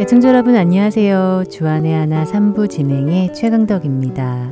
[0.00, 1.44] 애청자 여러분 안녕하세요.
[1.50, 4.50] 주안의 하나 3부 진행의 최강덕입니다.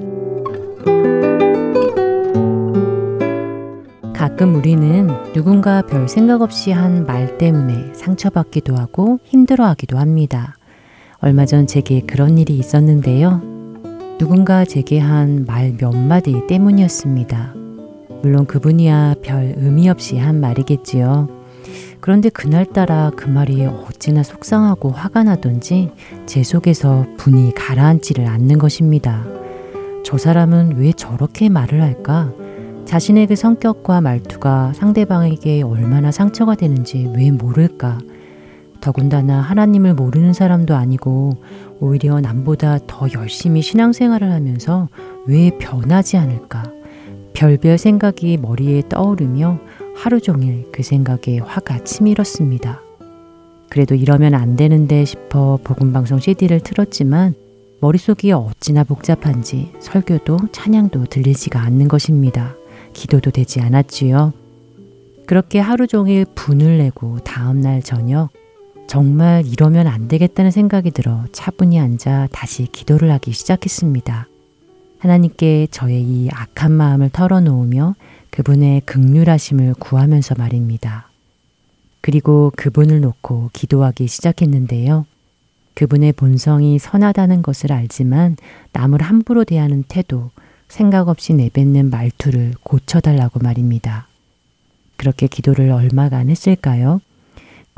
[4.15, 10.55] 가끔 우리는 누군가 별 생각 없이 한 말 때문에 상처받기도 하고 힘들어하기도 합니다.
[11.23, 13.41] 얼마 전 제게 그런 일이 있었는데요.
[14.19, 17.55] 누군가 제게 한 말 몇 마디 때문이었습니다.
[18.23, 21.29] 물론 그분이야 별 의미 없이 한 말이겠지요.
[22.01, 25.91] 그런데 그날따라 그 말이 어찌나 속상하고 화가 나던지
[26.27, 29.25] 제 속에서 분이 가라앉지를 않는 것입니다.
[30.05, 32.33] 저 사람은 왜 저렇게 말을 할까?
[32.85, 37.99] 자신의 그 성격과 말투가 상대방에게 얼마나 상처가 되는지 왜 모를까?
[38.83, 41.37] 더군다나 하나님을 모르는 사람도 아니고
[41.81, 44.89] 오히려 남보다 더 열심히 신앙생활을 하면서
[45.27, 46.65] 왜 변하지 않을까?
[47.33, 49.59] 별별 생각이 머리에 떠오르며
[49.95, 52.81] 하루 종일 그 생각에 화가 치밀었습니다.
[53.71, 57.35] 그래도 이러면 안 되는데 싶어 복음방송 CD를 틀었지만
[57.81, 62.55] 머릿속이 어찌나 복잡한지 설교도 찬양도 들리지가 않는 것입니다.
[62.93, 64.33] 기도도 되지 않았지요.
[65.27, 68.31] 그렇게 하루 종일 분을 내고 다음날 저녁
[68.87, 74.29] 정말 이러면 안 되겠다는 생각이 들어 차분히 앉아 다시 기도를 하기 시작했습니다.
[74.99, 77.95] 하나님께 저의 이 악한 마음을 털어놓으며
[78.31, 81.09] 그분의 극률하심을 구하면서 말입니다.
[82.01, 85.07] 그리고 그분을 놓고 기도하기 시작했는데요.
[85.75, 88.37] 그분의 본성이 선하다는 것을 알지만
[88.73, 90.31] 남을 함부로 대하는 태도,
[90.69, 94.09] 생각 없이 내뱉는 말투를 고쳐달라고 말입니다.
[94.97, 97.01] 그렇게 기도를 얼마간 했을까요?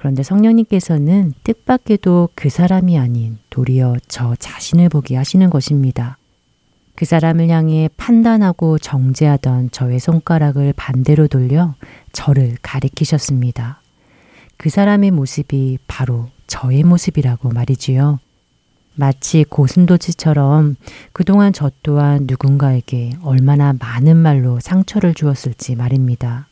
[0.04, 6.18] 그런데 성령님께서는 뜻밖에도 그 사람이 아닌 도리어 저 자신을 보게 하시는 것입니다.
[6.94, 11.74] 그 사람을 향해 판단하고 정죄하던 저의 손가락을 반대로 돌려
[12.12, 13.80] 저를 가리키셨습니다.
[14.58, 18.18] 그 사람의 모습이 바로 저의 모습이라고 말이지요.
[18.96, 20.76] 마치 고슴도치처럼
[21.14, 26.48] 그동안 저 또한 누군가에게 얼마나 많은 말로 상처를 주었을지 말입니다.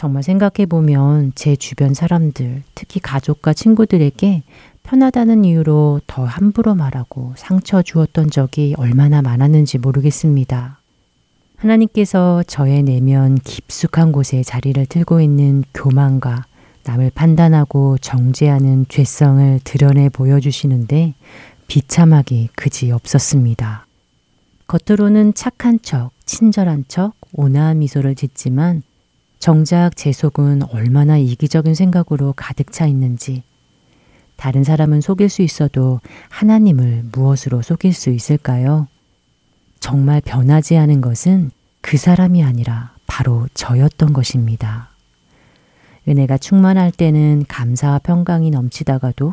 [0.00, 4.42] 정말 생각해 보면 제 주변 사람들, 특히 가족과 친구들에게
[4.82, 10.78] 편하다는 이유로 더 함부로 말하고 상처 주었던 적이 얼마나 많았는지 모르겠습니다.
[11.56, 16.46] 하나님께서 저의 내면 깊숙한 곳에 자리를 틀고 있는 교만과
[16.84, 21.12] 남을 판단하고 정죄하는 죄성을 드러내 보여주시는데
[21.66, 23.86] 비참하기 그지 없었습니다.
[24.66, 28.82] 겉으로는 착한 척, 친절한 척, 온화한 미소를 짓지만
[29.40, 33.42] 정작 제 속은 얼마나 이기적인 생각으로 가득 차 있는지
[34.36, 38.86] 다른 사람은 속일 수 있어도 하나님을 무엇으로 속일 수 있을까요?
[39.80, 44.90] 정말 변하지 않은 것은 그 사람이 아니라 바로 저였던 것입니다.
[46.06, 49.32] 은혜가 충만할 때는 감사와 평강이 넘치다가도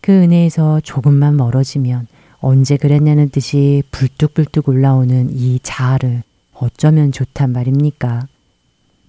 [0.00, 2.06] 그 은혜에서 조금만 멀어지면
[2.38, 6.22] 언제 그랬냐는 듯이 불뚝불뚝 올라오는 이 자아를
[6.54, 8.28] 어쩌면 좋단 말입니까?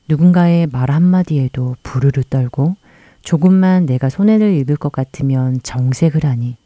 [0.07, 2.75] 누군가의 말 한마디에도 부르르 떨고
[3.21, 6.57] 조금만 내가 손해를 입을 것 같으면 정색을 하니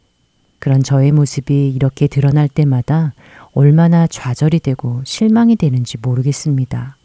[0.60, 3.14] 그런 저의 모습이 이렇게 드러날 때마다
[3.54, 6.98] 얼마나 좌절이 되고 실망이 되는지 모르겠습니다.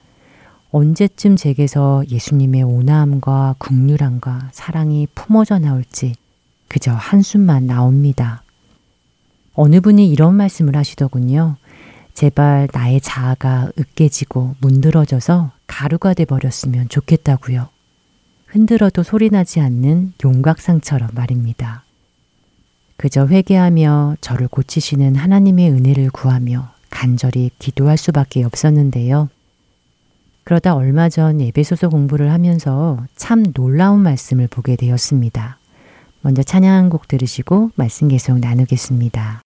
[0.71, 6.15] 언제쯤 제게서 예수님의 온화함과 국률함과 사랑이 품어져 나올지
[6.69, 8.42] 그저 한숨만 나옵니다.
[9.54, 11.56] 어느 분이 이런 말씀을 하시더군요.
[12.14, 17.68] 제발 나의 자아가 으깨지고 문드러져서 가루가 돼 버렸으면 좋겠다고요.
[18.46, 21.84] 흔들어도 소리나지 않는 용각상처럼 말입니다.
[22.96, 29.28] 그저 회개하며 저를 고치시는 하나님의 은혜를 구하며 간절히 기도할 수밖에 없었는데요.
[30.44, 35.58] 그러다 얼마 전 예배소서 공부를 하면서 참 놀라운 말씀을 보게 되었습니다.
[36.20, 39.42] 먼저 찬양 한곡 들으시고 말씀 계속 나누겠습니다.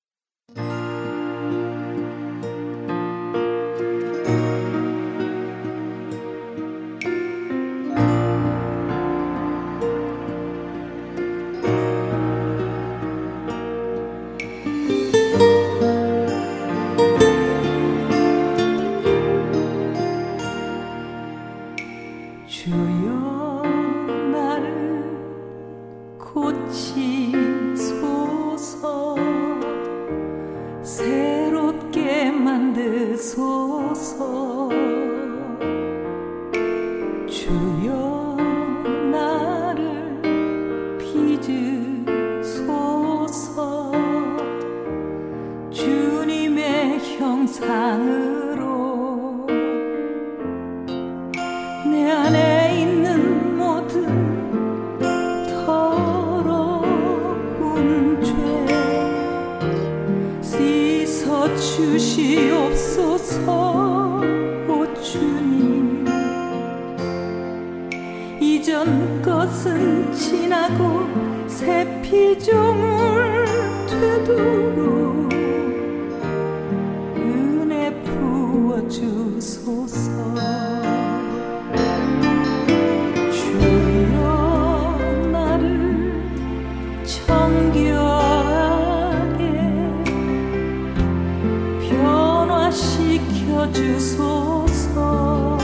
[93.66, 95.55] desroçar.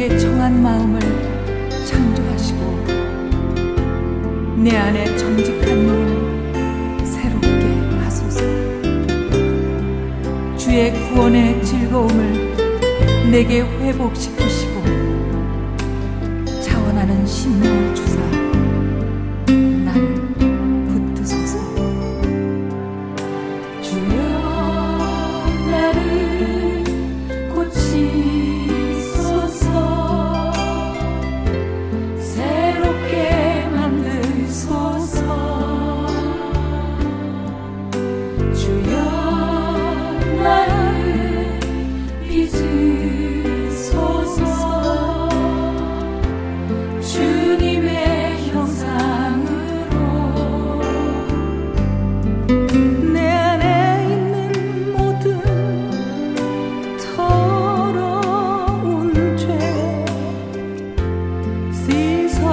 [0.00, 0.98] 그에게 청한 마음을
[1.84, 2.84] 창조하시고
[4.56, 7.66] 내 안에 정직한 눈을 새롭게
[7.98, 8.40] 하소서.
[10.56, 14.39] 주의 구원의 즐거움을 내게 회복시키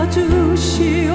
[0.09, 1.09] 이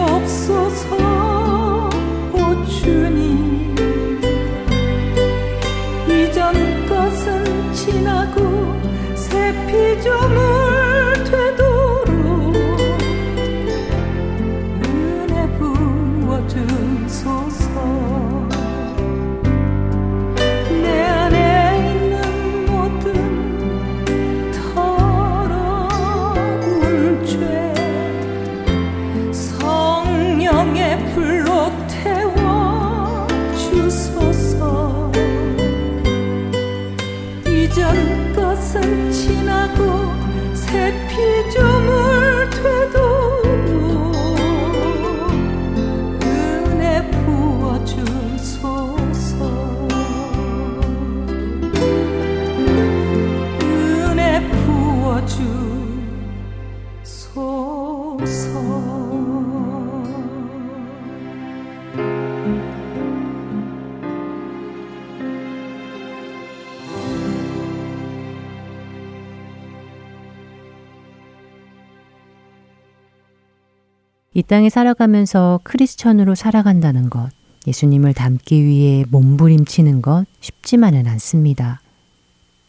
[74.53, 77.31] 땅에 살아가면서 크리스천으로 살아간다는 것,
[77.67, 81.81] 예수님을 닮기 위해 몸부림치는 것 쉽지만은 않습니다.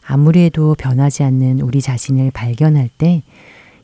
[0.02, 3.22] 아무리 해도 변하지 않는 우리 자신을 발견할 때,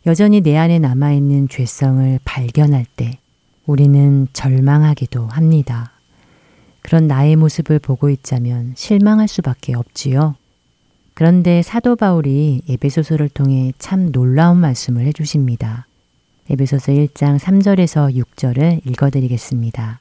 [0.06, 3.18] 여전히 내 안에 남아있는 죄성을 발견할 때,
[3.66, 5.92] 우리는 절망하기도 합니다.
[6.80, 10.36] 그런 나의 모습을 보고 있자면 실망할 수밖에 없지요.
[11.12, 15.86] 그런데 사도 바울이 에베소서를 통해 참 놀라운 말씀을 해주십니다.
[16.52, 20.00] 에베소서 1장 3절에서 6절을 읽어드리겠습니다.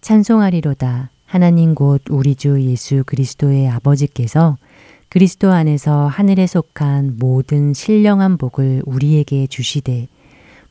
[0.00, 4.56] 찬송하리로다 하나님 곧 우리 주 예수 그리스도의 아버지께서
[5.08, 10.08] 그리스도 안에서 하늘에 속한 모든 신령한 복을 우리에게 주시되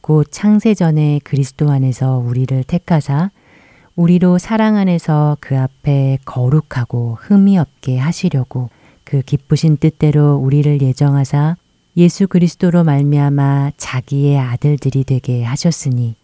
[0.01, 3.31] 곧 창세 전에 그리스도 안에서 우리를 택하사
[3.95, 8.69] 우리로 사랑 안에서 그 앞에 거룩하고 흠이 없게 하시려고
[9.05, 11.55] 그 기쁘신 뜻대로 우리를 예정하사
[11.98, 16.15] 예수 그리스도로 말미암아 자기의 아들들이 되게 하셨으니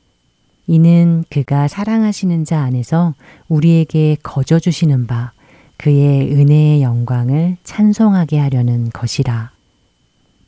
[0.65, 3.13] 이는 그가 사랑하시는 자 안에서
[3.47, 5.31] 우리에게 거저 주시는 바
[5.77, 9.51] 그의 은혜의 영광을 찬송하게 하려는 것이라.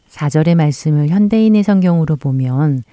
[0.10, 2.84] 4절의 말씀을 현대인의 성경으로 보면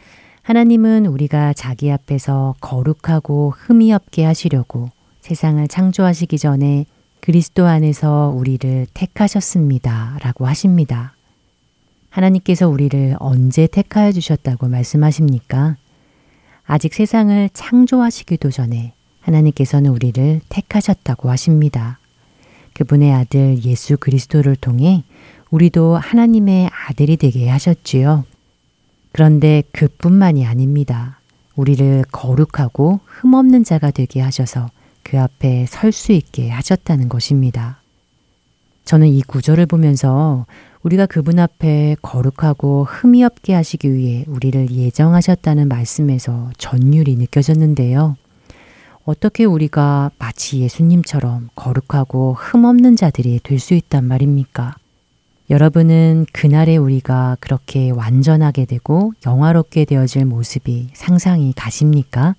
[0.43, 4.91] 하나님은 우리가 자기 앞에서 거룩하고 흠이 없게 하시려고
[5.23, 6.85] 세상을 창조하시기 전에
[7.21, 10.19] 그리스도 안에서 우리를 택하셨습니다.
[10.23, 11.16] 라고 하십니다.
[12.11, 15.77] 하나님께서 우리를 언제 택하여 주셨다고 말씀하십니까?
[16.65, 21.99] 아직 세상을 창조하시기도 전에 하나님께서는 우리를 택하셨다고 하십니다.
[22.75, 25.05] 그분의 아들 예수 그리스도를 통해
[25.51, 28.25] 우리도 하나님의 아들이 되게 하셨지요.
[29.13, 31.21] 그런데 그뿐만이 아닙니다.
[31.55, 34.69] 우리를 거룩하고 흠없는 자가 되게 하셔서
[35.03, 37.81] 그 앞에 설 수 있게 하셨다는 것입니다.
[38.85, 40.47] 저는 이 구절을 보면서
[40.83, 48.17] 우리가 그분 앞에 거룩하고 흠이 없게 하시기 위해 우리를 예정하셨다는 말씀에서 전율이 느껴졌는데요.
[49.05, 54.75] 어떻게 우리가 마치 예수님처럼 거룩하고 흠없는 자들이 될 수 있단 말입니까?
[55.49, 62.35] 여러분은 그날에 우리가 그렇게 완전하게 되고 영화롭게 되어질 모습이 상상이 가십니까?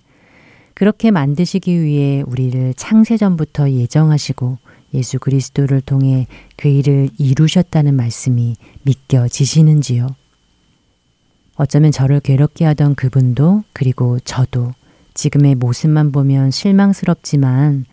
[0.73, 4.57] 그렇게 만드시기 위해 우리를 창세전부터 예정하시고
[4.93, 10.07] 예수 그리스도를 통해 그 일을 이루셨다는 말씀이 믿겨지시는지요?
[11.55, 14.71] 어쩌면 저를 괴롭게 하던 그분도 그리고 저도
[15.13, 17.85] 지금의 모습만 보면 실망스럽지만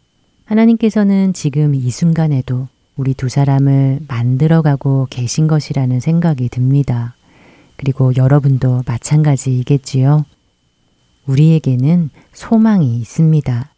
[0.45, 7.17] 하나님께서는 지금 이 순간에도 우리 두 사람을 만들어가고 계신 것이라는 생각이 듭니다.
[7.77, 10.25] 그리고 여러분도 마찬가지이겠지요.
[11.27, 13.74] 우리에게는 소망이 있습니다.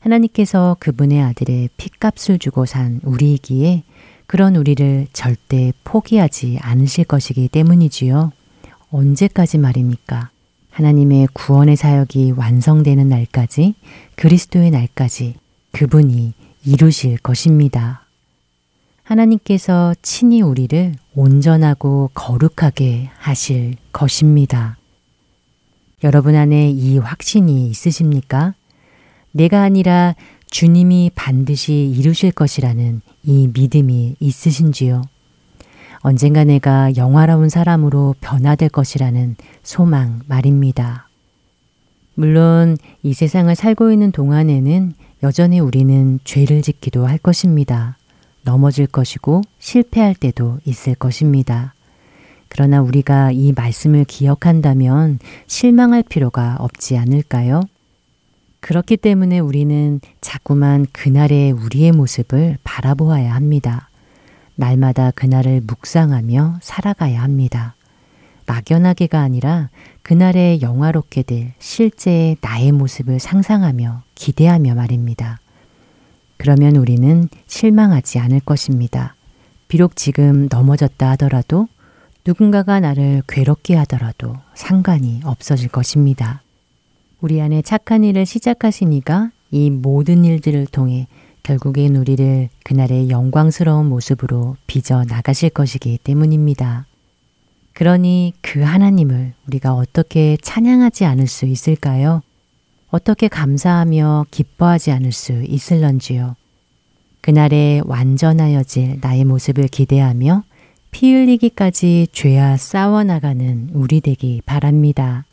[0.00, 3.82] 하나님께서 그분의 아들의 핏값을 주고 산 우리이기에
[4.26, 8.32] 그런 우리를 절대 포기하지 않으실 것이기 때문이지요.
[8.90, 10.30] 언제까지 말입니까?
[10.70, 13.74] 하나님의 구원의 사역이 완성되는 날까지,
[14.16, 15.34] 그리스도의 날까지
[15.72, 18.06] 그분이 이루실 것입니다.
[19.02, 24.76] 하나님께서 친히 우리를 온전하고 거룩하게 하실 것입니다.
[26.04, 28.54] 여러분 안에 이 확신이 있으십니까?
[29.32, 30.14] 내가 아니라
[30.50, 35.02] 주님이 반드시 이루실 것이라는 이 믿음이 있으신지요?
[36.00, 41.08] 언젠가 내가 영화로운 사람으로 변화될 것이라는 소망 말입니다.
[42.14, 44.92] 물론 이 세상을 살고 있는 동안에는
[45.22, 47.96] 여전히 우리는 죄를 짓기도 할 것입니다.
[48.42, 51.74] 넘어질 것이고 실패할 때도 있을 것입니다.
[52.48, 57.60] 그러나 우리가 이 말씀을 기억한다면 실망할 필요가 없지 않을까요?
[58.60, 63.88] 그렇기 때문에 우리는 자꾸만 그날의 우리의 모습을 바라보아야 합니다.
[64.56, 67.76] 날마다 그날을 묵상하며 살아가야 합니다.
[68.46, 69.68] 막연하게가 아니라
[70.02, 75.38] 그날의 영화롭게 될 실제의 나의 모습을 상상하며 기대하며 말입니다.
[76.38, 79.14] 그러면 우리는 실망하지 않을 것입니다.
[79.68, 81.68] 비록 지금 넘어졌다 하더라도
[82.26, 86.42] 누군가가 나를 괴롭게 하더라도 상관이 없어질 것입니다.
[87.20, 91.08] 우리 안에 착한 일을 시작하시니까 이 모든 일들을 통해
[91.42, 96.86] 결국엔 우리를 그날의 영광스러운 모습으로 빚어 나가실 것이기 때문입니다.
[97.72, 102.22] 그러니 그 하나님을 우리가 어떻게 찬양하지 않을 수 있을까요?
[102.90, 106.36] 어떻게 감사하며 기뻐하지 않을 수 있을런지요.
[107.20, 110.44] 그날에 완전하여질 나의 모습을 기대하며
[110.90, 115.24] 피 흘리기까지 죄와 싸워나가는 우리 되기 바랍니다.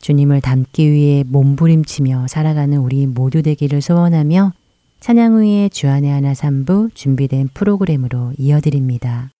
[0.00, 4.52] 주님을 닮기 위해 몸부림치며 살아가는 우리 모두 되기를 소원하며
[5.00, 9.30] 찬양 후에 주안의 하나 3부 준비된 프로그램으로 이어드립니다.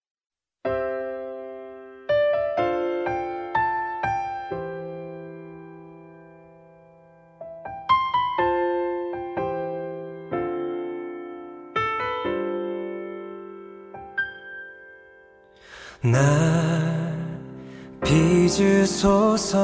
[16.03, 16.66] 날
[18.07, 19.57] 빚으소서.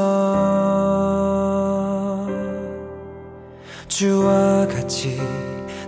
[3.86, 5.20] 주와 같이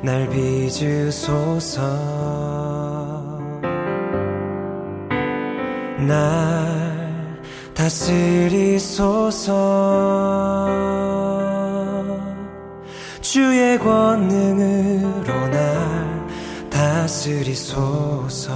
[0.03, 1.81] 날 빚으소서.
[6.07, 7.43] 날
[7.75, 9.51] 다스리소서.
[13.21, 16.27] 주의 권능으로 날
[16.71, 18.55] 다스리소서.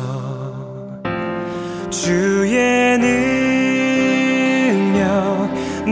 [1.90, 3.77] 주의 능력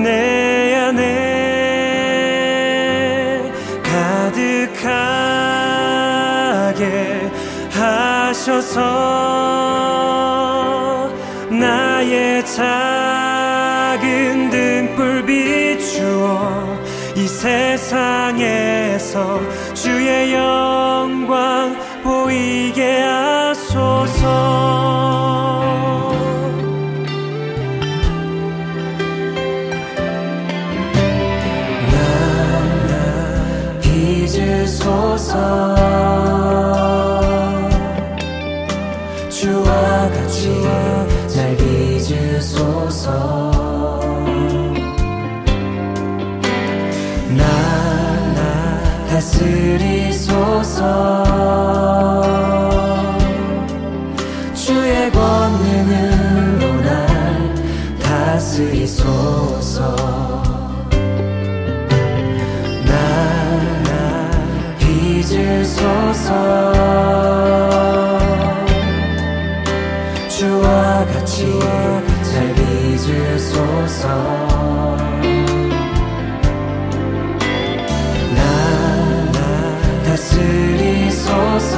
[0.02, 1.02] 내 안에
[3.82, 4.82] 가득하게
[7.70, 8.80] 하셔서
[11.50, 14.00] 나의 작은
[14.50, 16.66] 등불 비추어
[17.16, 18.60] 이 세상에서
[19.74, 20.85] 주의 영
[42.76, 43.56] 빚으소서
[49.16, 50.82] 다스리소서.
[54.54, 57.54] 주의 권능으로 날
[58.02, 59.80] 다스리소서.
[62.84, 62.94] 날
[64.78, 66.30] 빚으소서
[74.06, 74.36] 빚으소서
[80.04, 81.76] 다스리소서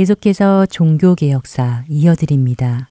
[0.00, 2.88] 계속해서 종교개혁사 이어드립니다.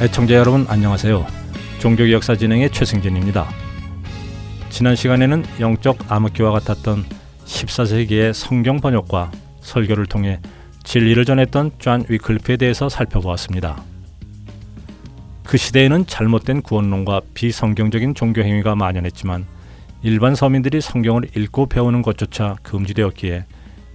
[0.00, 1.26] 애청자 여러분 안녕하세요.
[1.80, 3.48] 종교개혁사 진행의 최승진입니다.
[4.70, 7.04] 지난 시간에는 영적 암흑기와 같았던
[7.44, 10.38] 14세기의 성경 번역과 설교를 통해
[10.84, 13.91] 진리를 전했던 존 위클리프에 대해서 살펴보았습니다.
[15.52, 19.44] 그 시대에는 잘못된 구원론과 비성경적인 종교 행위가 만연했지만
[20.02, 23.44] 일반 서민들이 성경을 읽고 배우는 것조차 금지되었기에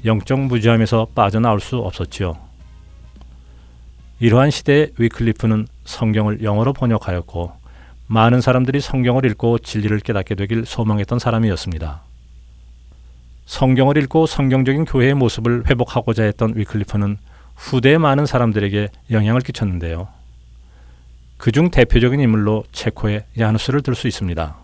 [0.06, 2.38] 영적 무지함에서 빠져나올 수 없었지요.
[4.20, 7.52] 이러한 시대에 위클리프는 성경을 영어로 번역하였고
[8.06, 12.04] 많은 사람들이 성경을 읽고 진리를 깨닫게 되길 소망했던 사람이었습니다.
[13.48, 17.18] 성경을 읽고 성경적인 교회의 모습을 회복하고자 했던 위클리프는
[17.56, 20.17] 후대의 많은 사람들에게 영향을 끼쳤는데요.
[21.38, 24.56] 그중 대표적인 인물로 체코의 야누스를 들 수 있습니다.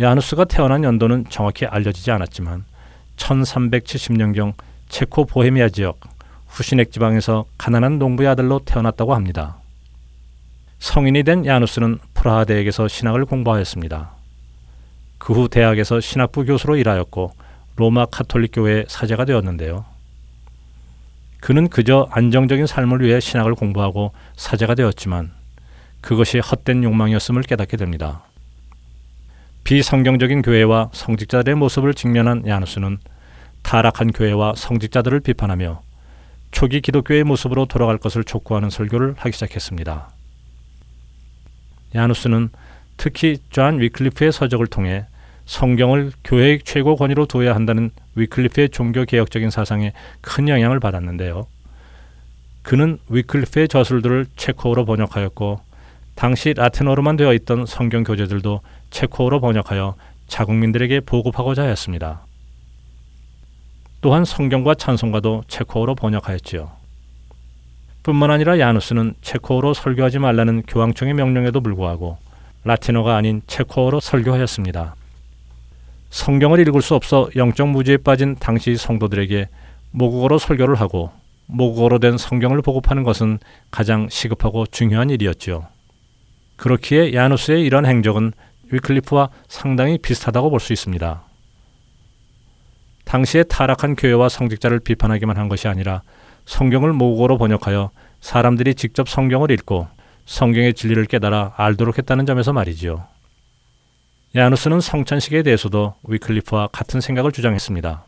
[0.00, 2.64] 야누스가 태어난 연도는 정확히 알려지지 않았지만
[3.16, 4.54] 1370년경
[4.88, 6.00] 체코 보헤미아 지역
[6.48, 9.56] 후시넥 지방에서 가난한 농부의 아들로 태어났다고 합니다.
[10.78, 14.12] 성인이 된 야누스는 프라하 대학에서 신학을 공부하였습니다.
[15.18, 17.32] 그 후 대학에서 신학부 교수로 일하였고
[17.76, 19.84] 로마 카톨릭 교회의 사제가 되었는데요.
[21.40, 25.30] 그는 그저 안정적인 삶을 위해 신학을 공부하고 사제가 되었지만
[26.02, 28.24] 그것이 헛된 욕망이었음을 깨닫게 됩니다.
[29.64, 32.98] 비성경적인 교회와 성직자들의 모습을 직면한 야누스는
[33.62, 35.80] 타락한 교회와 성직자들을 비판하며
[36.50, 40.10] 초기 기독교의 모습으로 돌아갈 것을 촉구하는 설교를 하기 시작했습니다.
[41.94, 42.50] 야누스는
[42.96, 45.06] 특히 존 위클리프의 서적을 통해
[45.46, 51.46] 성경을 교회의 최고 권위로 두어야 한다는 위클리프의 종교 개혁적인 사상에 큰 영향을 받았는데요.
[52.62, 55.71] 그는 위클리프의 저술들을 체코어로 번역하였고
[56.22, 59.96] 당시 라틴어로만 되어 있던 성경 교재들도 체코어로 번역하여
[60.28, 62.24] 자국민들에게 보급하고자 하였습니다.
[64.00, 66.70] 또한 성경과 찬송가도 체코어로 번역하였지요.
[68.04, 72.18] 뿐만 아니라 야누스는 체코어로 설교하지 말라는 교황청의 명령에도 불구하고
[72.62, 74.94] 라틴어가 아닌 체코어로 설교하였습니다.
[76.10, 79.48] 성경을 읽을 수 없어 영적 무지에 빠진 당시 성도들에게
[79.90, 81.10] 모국어로 설교를 하고
[81.46, 83.40] 모국어로 된 성경을 보급하는 것은
[83.72, 85.66] 가장 시급하고 중요한 일이었지요.
[86.62, 88.32] 그렇기에 야누스의 이런 행적은
[88.70, 91.24] 위클리프와 상당히 비슷하다고 볼 수 있습니다.
[93.04, 96.02] 당시에 타락한 교회와 성직자를 비판하기만 한 것이 아니라
[96.44, 99.88] 성경을 모국어로 번역하여 사람들이 직접 성경을 읽고
[100.26, 103.08] 성경의 진리를 깨달아 알도록 했다는 점에서 말이지요.
[104.36, 108.04] 야누스는 성찬식에 대해서도 위클리프와 같은 생각을 주장했습니다.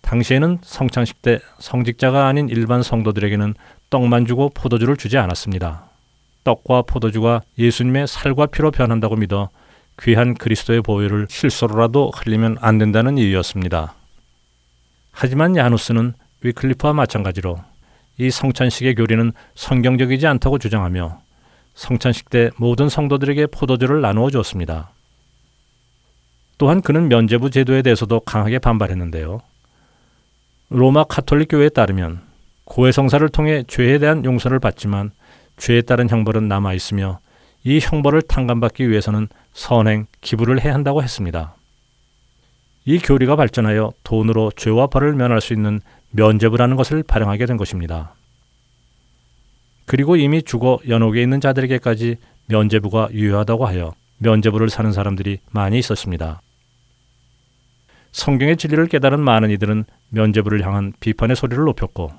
[0.00, 3.54] 당시에는 성찬식 때 성직자가 아닌 일반 성도들에게는
[3.90, 5.87] 떡만 주고 포도주를 주지 않았습니다.
[6.44, 9.50] 떡과 포도주가 예수님의 살과 피로 변한다고 믿어
[10.00, 13.94] 귀한 그리스도의 보혈을 실수로라도 흘리면 안 된다는 이유였습니다.
[15.10, 17.58] 하지만 야누스는 위클리프와 마찬가지로
[18.18, 21.20] 이 성찬식의 교리는 성경적이지 않다고 주장하며
[21.74, 24.90] 성찬식 때 모든 성도들에게 포도주를 나누어 주었습니다.
[26.58, 29.40] 또한 그는 면제부 제도에 대해서도 강하게 반발했는데요.
[30.70, 32.20] 로마 카톨릭 교회에 따르면
[32.64, 35.12] 고해 성사를 통해 죄에 대한 용서를 받지만
[35.58, 37.20] 죄에 따른 형벌은 남아 있으며
[37.64, 41.54] 이 형벌을 탕감받기 위해서는 선행, 기부를 해야 한다고 했습니다.
[42.84, 48.14] 이 교리가 발전하여 돈으로 죄와 벌을 면할 수 있는 면제부라는 것을 발행하게 된 것입니다.
[49.84, 52.16] 그리고 이미 죽어 연옥에 있는 자들에게까지
[52.46, 56.40] 면제부가 유효하다고 하여 면제부를 사는 사람들이 많이 있었습니다.
[58.12, 62.10] 성경의 진리를 깨달은 많은 이들은 면제부를 향한 비판의 소리를 높였고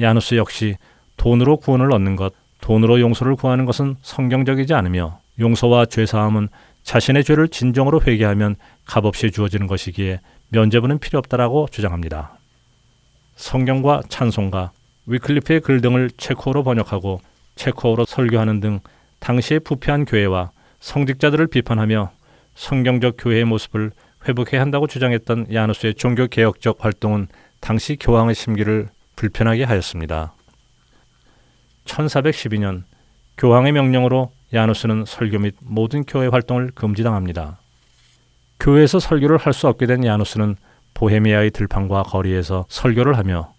[0.00, 0.76] 야누스 역시
[1.16, 6.48] 돈으로 구원을 얻는 것, 돈으로 용서를 구하는 것은 성경적이지 않으며 용서와 죄사함은
[6.84, 12.38] 자신의 죄를 진정으로 회개하면 값없이 주어지는 것이기에 면제부는 필요 없다라고 주장합니다.
[13.36, 14.72] 성경과 찬송가,
[15.06, 17.20] 위클리프의 글 등을 체코어로 번역하고
[17.56, 18.80] 체코어로 설교하는 등
[19.18, 22.10] 당시의 부패한 교회와 성직자들을 비판하며
[22.54, 23.90] 성경적 교회의 모습을
[24.28, 27.26] 회복해야 한다고 주장했던 야누스의 종교 개혁적 활동은
[27.60, 30.32] 당시 교황의 심기를 불편하게 하였습니다.
[31.84, 32.84] 1412년
[33.38, 37.58] 교황의 명령으로 야누스는 설교 및 모든 교회 활동을 금지당합니다.
[38.60, 40.56] 교회에서 설교를 할 수 없게 된 야누스는
[40.94, 43.54] 보헤미아의 들판과 거리에서 설교를 하며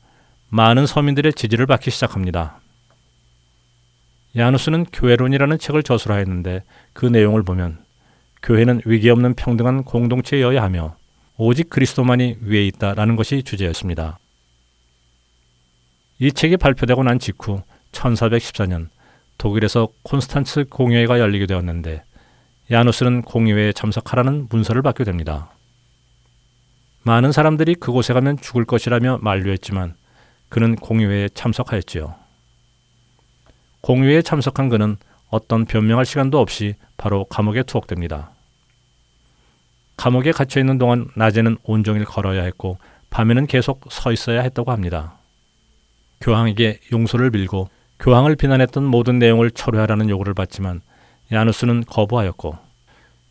[0.49, 2.59] 많은 서민들의 지지를 받기 시작합니다.
[4.35, 7.83] 야누스는 교회론이라는 책을 저술하였는데 그 내용을 보면
[8.41, 10.95] 교회는 위기 없는 평등한 공동체여야 하며
[11.37, 14.19] 오직 그리스도만이 위에 있다라는 것이 주제였습니다.
[16.19, 17.61] 이 책이 발표되고 난 직후
[17.93, 18.89] 1414년
[19.37, 22.03] 독일에서 콘스탄츠 공회가 열리게 되었는데
[22.71, 25.51] 야누스는 공의회에 참석하라는 문서를 받게 됩니다.
[27.03, 29.95] 많은 사람들이 그곳에 가면 죽을 것이라며 만류했지만
[30.49, 32.15] 그는 공의회에 참석하였지요.
[33.81, 34.95] 공의회에 참석한 그는
[35.29, 38.31] 어떤 변명할 시간도 없이 바로 감옥에 투옥됩니다.
[39.97, 42.77] 감옥에 갇혀 있는 동안 낮에는 온종일 걸어야 했고
[43.09, 45.17] 밤에는 계속 서 있어야 했다고 합니다.
[46.21, 50.81] 교황에게 용서를 빌고 교황을 비난했던 모든 내용을 철회하라는 요구를 받지만
[51.31, 52.57] 야누스는 거부하였고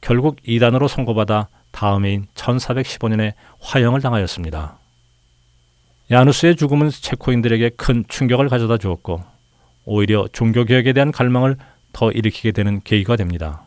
[0.00, 4.78] 결국 이단으로 선고받아 다음 해인 1415년에 화형을 당하였습니다.
[6.10, 9.22] 야누스의 죽음은 체코인들에게 큰 충격을 가져다 주었고
[9.84, 11.56] 오히려 종교개혁에 대한 갈망을
[11.92, 13.62] 더 일으키게 되는 계기가 됩니다.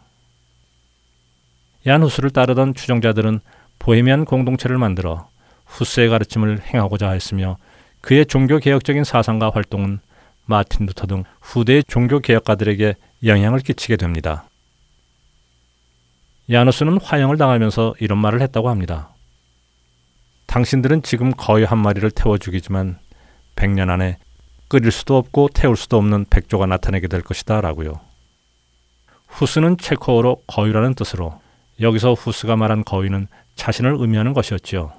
[1.88, 3.40] 얀 후스를 따르던 추종자들은
[3.80, 5.30] 보헤미안 공동체를 만들어
[5.66, 7.58] 후스의 가르침을 행하고자 했으며
[8.02, 10.00] 그의 종교 개혁적인 사상과 활동은
[10.46, 14.46] 마틴 루터 등 후대의 종교 개혁가들에게 영향을 끼치게 됩니다.
[16.50, 19.10] 야누스는 화형을 당하면서 이런 말을 했다고 합니다.
[20.48, 23.00] 당신들은 지금 거의 한 마리를 태워 죽이지만
[23.56, 24.18] 100년 안에
[24.68, 28.00] 끓일 수도 없고 태울 수도 없는 백조가 나타나게 될 것이다 라고요.
[29.28, 31.40] 후스는 체코어로 거위라는 뜻으로
[31.82, 34.94] 여기서 후스가 말한 거위는 자신을 의미하는 것이었지요.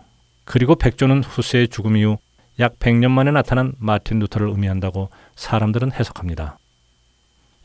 [0.44, 2.18] 그리고 백조는 후스의 죽음 이후
[2.58, 6.58] 약 100년 만에 나타난 마틴 루터를 의미한다고 사람들은 해석합니다.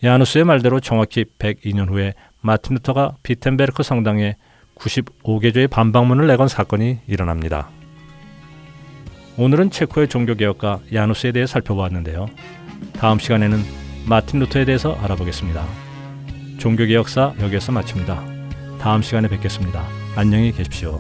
[0.04, 4.36] 야누스의 말대로 정확히 102년 후에 마틴 루터가 비텐베르크 성당에
[4.76, 7.70] 95개조의 반박문을 내건 사건이 일어납니다.
[9.38, 12.28] 오늘은 체코의 종교개혁가 야누스에 대해 살펴보았는데요.
[12.94, 13.60] 다음 시간에는
[14.06, 15.66] 마틴 루터에 대해서 알아보겠습니다.
[16.60, 18.24] 종교개혁사 여기에서 마칩니다.
[18.80, 19.86] 다음 시간에 뵙겠습니다.
[20.16, 21.00] 안녕히 계십시오.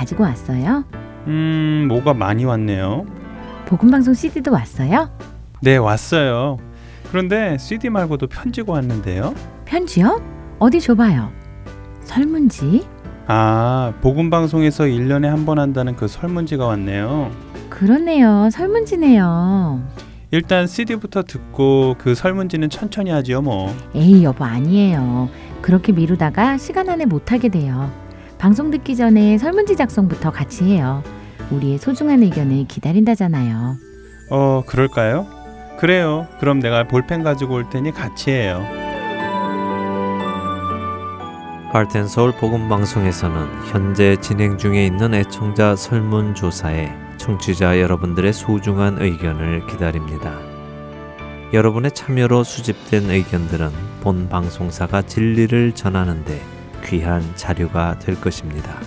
[0.00, 0.84] 가지고 왔어요?
[1.26, 3.04] 음, 뭐가 많이 왔네요.
[3.66, 5.10] 복음방송 CD도 왔어요?
[5.60, 6.56] 네, 왔어요.
[7.10, 9.34] 그런데 CD 말고도 편지가 왔는데요.
[9.66, 10.22] 편지요?
[10.58, 11.30] 어디 줘봐요.
[12.00, 12.86] 설문지?
[13.26, 17.30] 아, 복음방송에서 1년에 한 번 한다는 그 설문지가 왔네요.
[17.68, 18.48] 그렇네요.
[18.50, 19.82] 설문지네요.
[20.30, 23.74] 일단 CD부터 듣고 그 설문지는 천천히 하지요, 뭐.
[23.94, 25.28] 에이, 여보, 아니에요.
[25.60, 27.90] 그렇게 미루다가 시간 안에 못하게 돼요.
[28.40, 31.04] 방송 듣기 전에 설문지 작성부터 같이 해요.
[31.50, 33.76] 우리의 소중한 의견을 기다린다잖아요.
[34.30, 35.26] 어, 그럴까요?
[35.78, 36.26] 그래요.
[36.40, 38.64] 그럼 내가 볼펜 가지고 올 테니 같이 해요.
[41.72, 50.38] 할텐서울 복음 방송에서는 현재 진행 중에 있는 애청자 설문 조사에 청취자 여러분들의 소중한 의견을 기다립니다.
[51.52, 53.68] 여러분의 참여로 수집된 의견들은
[54.00, 58.78] 본 방송사가 진리를 전하는데 귀한 자료가 될 것입니다.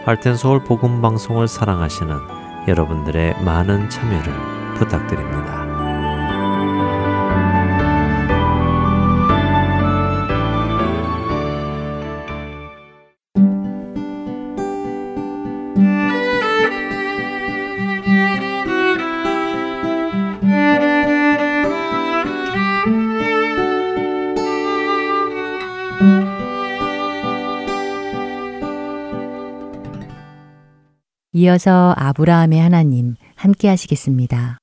[0.06, 2.16] 할텐 서울 복음 방송을 사랑하시는
[2.66, 4.32] 여러분들의 많은 참여를
[4.76, 5.57] 부탁드립니다.
[31.48, 34.58] 이어서 아브라함의 하나님 함께 하시겠습니다.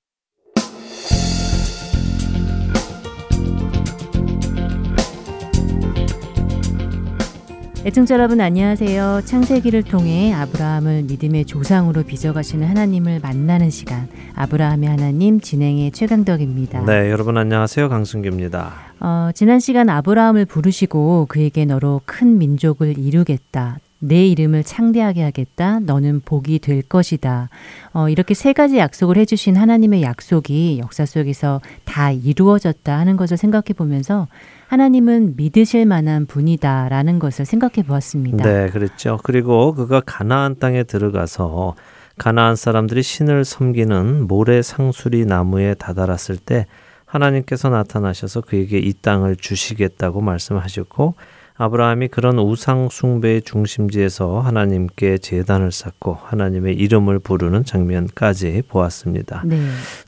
[7.86, 9.22] 애청자 여러분 안녕하세요.
[9.26, 16.86] 창세기를 통해 아브라함을 믿음의 조상으로 빚어가시는 하나님을 만나는 시간 아브라함의 하나님 진행의 최강덕입니다.
[16.86, 17.90] 네, 여러분 안녕하세요.
[17.90, 18.74] 강승규입니다.
[19.00, 23.80] 어, 지난 시간 아브라함을 부르시고 그에게 너로 큰 민족을 이루겠다.
[24.00, 25.80] 내 이름을 창대하게 하겠다.
[25.80, 27.50] 너는 복이 될 것이다.
[27.94, 33.74] 어, 이렇게 세 가지 약속을 해주신 하나님의 약속이 역사 속에서 다 이루어졌다 하는 것을 생각해
[33.76, 34.28] 보면서
[34.68, 38.44] 하나님은 믿으실 만한 분이다라는 것을 생각해 보았습니다.
[38.44, 39.20] 네, 그랬죠.
[39.24, 41.76] 그리고 그가 가나안 땅에 들어가서
[42.18, 46.66] 가나안 사람들이 신을 섬기는 모래 상수리 나무에 다다랐을 때
[47.06, 51.16] 하나님께서 나타나셔서 그에게 이 땅을 주시겠다고 말씀하셨고
[51.58, 59.44] 아브라함이 그런 우상 숭배의 중심지에서 하나님께 제단을 쌓고 하나님의 이름을 부르는 장면까지 보았습니다.
[59.46, 59.58] 네.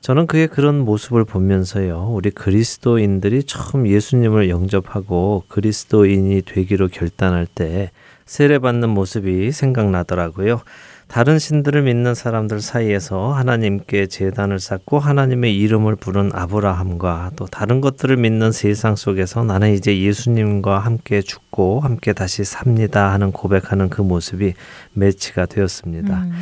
[0.02, 2.10] 저는 그의 그런 모습을 보면서요.
[2.10, 7.92] 우리 그리스도인들이 처음 예수님을 영접하고 그리스도인이 되기로 결단할 때
[8.26, 10.60] 세례받는 모습이 생각나더라고요.
[11.08, 18.18] 다른 신들을 믿는 사람들 사이에서 하나님께 제단을 쌓고 하나님의 이름을 부른 아브라함과 또 다른 것들을
[18.18, 24.52] 믿는 세상 속에서 나는 이제 예수님과 함께 죽고 함께 다시 삽니다 하는 고백하는 그 모습이
[24.92, 26.14] 매치가 되었습니다.
[26.14, 26.32] 음.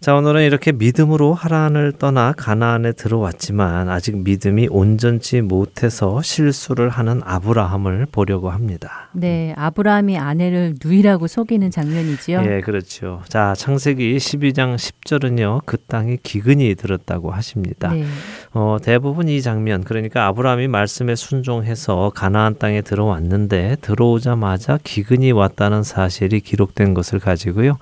[0.00, 8.06] 자, 오늘은 이렇게 믿음으로 하란을 떠나 가나안에 들어왔지만 아직 믿음이 온전치 못해서 실수를 하는 아브라함을
[8.10, 9.10] 보려고 합니다.
[9.12, 12.42] 네, 아브라함이 아내를 누이라고 속이는 장면이지요.
[12.46, 13.20] 예, 그렇죠.
[13.28, 15.66] 자, 창세기 12장 10절은요.
[15.66, 17.92] 그 땅에 기근이 들었다고 하십니다.
[17.92, 18.06] 네.
[18.54, 26.40] 어, 대부분 이 장면 그러니까 아브라함이 말씀에 순종해서 가나안 땅에 들어왔는데 들어오자마자 기근이 왔다는 사실이
[26.40, 27.76] 기록된 것을 가지고요.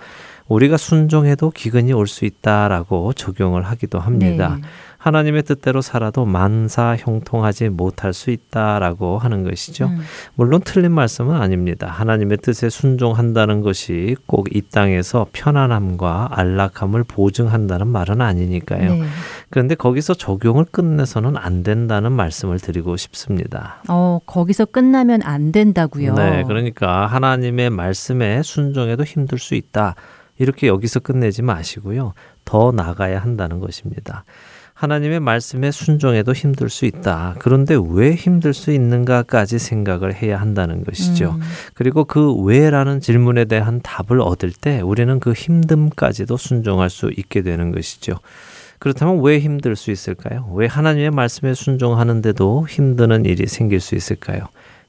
[0.49, 4.57] 우리가 순종해도 기근이 올 수 있다라고 적용을 하기도 합니다.
[4.57, 4.63] 네.
[4.97, 9.87] 하나님의 뜻대로 살아도 만사 형통하지 못할 수 있다라고 하는 것이죠.
[9.87, 10.01] 음.
[10.35, 11.87] 물론 틀린 말씀은 아닙니다.
[11.87, 18.95] 하나님의 뜻에 순종한다는 것이 꼭 이 땅에서 편안함과 안락함을 보증한다는 말은 아니니까요.
[18.95, 19.03] 네.
[19.51, 23.83] 그런데 거기서 적용을 끝내서는 안 된다는 말씀을 드리고 싶습니다.
[23.89, 26.15] 어, 거기서 끝나면 안 된다고요.
[26.15, 29.95] 네, 그러니까 하나님의 말씀에 순종해도 힘들 수 있다.
[30.39, 32.15] 이렇게 여기서 끝내지 마시고요.
[32.45, 34.25] 더 나가야 한다는 것입니다.
[34.79, 37.35] 하나님의 말씀에 순종해도 힘들 수 있다.
[37.41, 41.33] 그런데 왜 힘들 수 있는가까지 생각을 해야 한다는 것이죠.
[41.33, 41.41] 음.
[41.75, 47.73] 그리고 그 왜라는 질문에 대한 답을 얻을 때 우리는 그 힘듦까지도 순종할 수 있게 되는
[47.73, 48.21] 것이죠.
[48.79, 50.49] 그렇다면 왜 힘들 수 있을까요?
[50.55, 54.47] 왜 하나님의 말씀에 순종하는데도 힘드는 일이 생길 수 있을까요?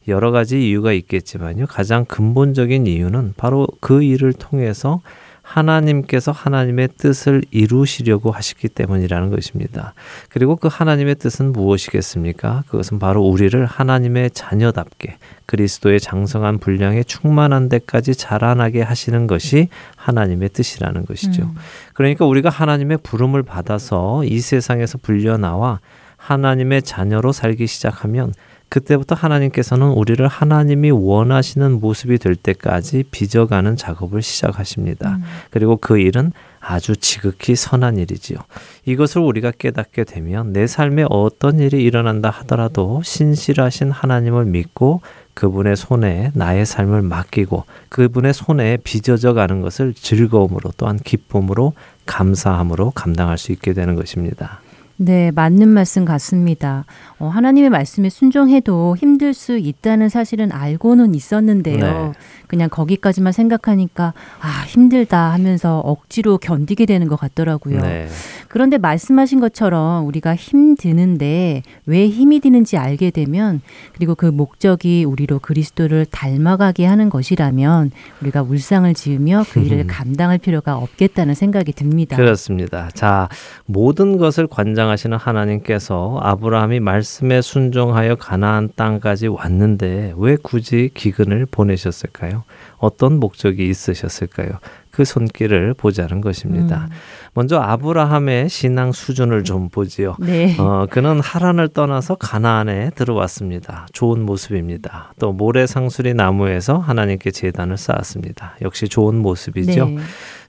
[0.08, 1.66] 여러 가지 이유가 있겠지만요.
[1.66, 5.02] 가장 근본적인 이유는 바로 그 일을 통해서
[5.50, 9.96] 하나님께서 하나님의 뜻을 이루시려고 하셨기 때문이라는 것입니다.
[10.30, 12.66] 그리고 그 하나님의 뜻은 무엇이겠습니까?
[12.68, 21.06] 그것은 바로 우리를 하나님의 자녀답게 그리스도의 장성한 분량에 충만한 데까지 자라나게 하시는 것이 하나님의 뜻이라는
[21.06, 21.44] 것이죠.
[21.44, 21.56] 음.
[21.94, 25.80] 그러니까 우리가 하나님의 부름을 받아서 이 세상에서 불려나와
[26.18, 28.34] 하나님의 자녀로 살기 시작하면
[28.70, 35.16] 그때부터 하나님께서는 우리를 하나님이 원하시는 모습이 될 때까지 빚어가는 작업을 시작하십니다.
[35.16, 35.24] 음.
[35.50, 38.38] 그리고 그 일은 아주 지극히 선한 일이지요.
[38.86, 45.02] 이것을 우리가 깨닫게 되면 내 삶에 어떤 일이 일어난다 하더라도 신실하신 하나님을 믿고
[45.34, 51.74] 그분의 손에 나의 삶을 맡기고 그분의 손에 빚어져 가는 것을 즐거움으로 또한 기쁨으로
[52.06, 54.60] 감사함으로 감당할 수 있게 되는 것입니다.
[55.02, 56.84] 네, 맞는 말씀 같습니다.
[57.20, 61.78] 어, 하나님의 말씀에 순종해도 힘들 수 있다는 사실은 알고는 있었는데요.
[61.78, 62.12] 네.
[62.48, 67.80] 그냥 거기까지만 생각하니까 아 힘들다 하면서 억지로 견디게 되는 것 같더라고요.
[67.80, 68.08] 네.
[68.50, 73.62] 그런데 말씀하신 것처럼 우리가 힘드는데 왜 힘이 드는지 알게 되면
[73.94, 77.92] 그리고 그 목적이 우리로 그리스도를 닮아가게 하는 것이라면
[78.22, 82.18] 우리가 울상을 지으며 그 일을 감당할 필요가 없겠다는 생각이 듭니다.
[82.18, 82.90] 그렇습니다.
[82.94, 83.30] 자,
[83.66, 92.44] 모든 것을 관장 하시는 하나님께서 아브라함이 말씀에 순종하여 가나안 땅까지 왔는데 왜 굳이 기근을 보내셨을까요?
[92.78, 94.50] 어떤 목적이 있으셨을까요?
[94.92, 96.88] 그 손길을 보자는 것입니다.
[96.90, 96.96] 음.
[97.34, 100.16] 먼저 아브라함의 신앙 수준을 좀 보지요.
[100.20, 100.58] 네.
[100.60, 103.88] 어, 그는 하란을 떠나서 가나안에 들어왔습니다.
[103.94, 105.14] 좋은 모습입니다.
[105.20, 108.56] 또 모래 상수리 나무에서 하나님께 제단을 쌓았습니다.
[108.62, 109.86] 역시 좋은 모습이죠.
[109.86, 109.98] 네.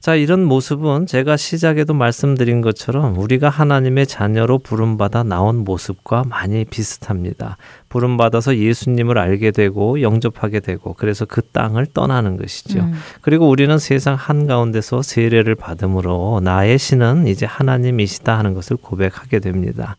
[0.01, 7.59] 자, 이런 모습은 제가 시작에도 말씀드린 것처럼 우리가 하나님의 자녀로 부름받아 나온 모습과 많이 비슷합니다.
[7.91, 12.81] 부름받아서 예수님을 알게 되고 영접하게 되고 그래서 그 땅을 떠나는 것이죠.
[12.81, 12.95] 음.
[13.21, 19.97] 그리고 우리는 세상 한가운데서 세례를 받음으로 나의 신은 이제 하나님이시다 하는 것을 고백하게 됩니다.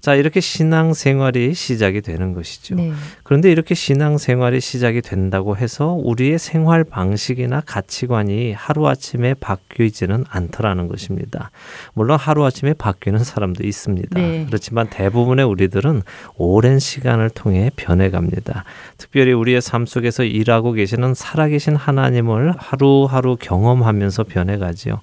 [0.00, 2.74] 자, 이렇게 신앙 생활이 시작이 되는 것이죠.
[2.76, 2.92] 네.
[3.22, 11.50] 그런데 이렇게 신앙 생활이 시작이 된다고 해서 우리의 생활 방식이나 가치관이 하루아침에 바뀌지는 않더라는 것입니다.
[11.92, 14.18] 물론 하루아침에 바뀌는 사람도 있습니다.
[14.18, 14.46] 네.
[14.46, 16.02] 그렇지만 대부분의 우리들은
[16.36, 18.64] 오랜 시간을 통해 변해갑니다.
[18.96, 25.00] 특별히 우리의 삶 속에서 일하고 계시는 살아계신 하나님을 하루하루 경험하면서 변해가지요.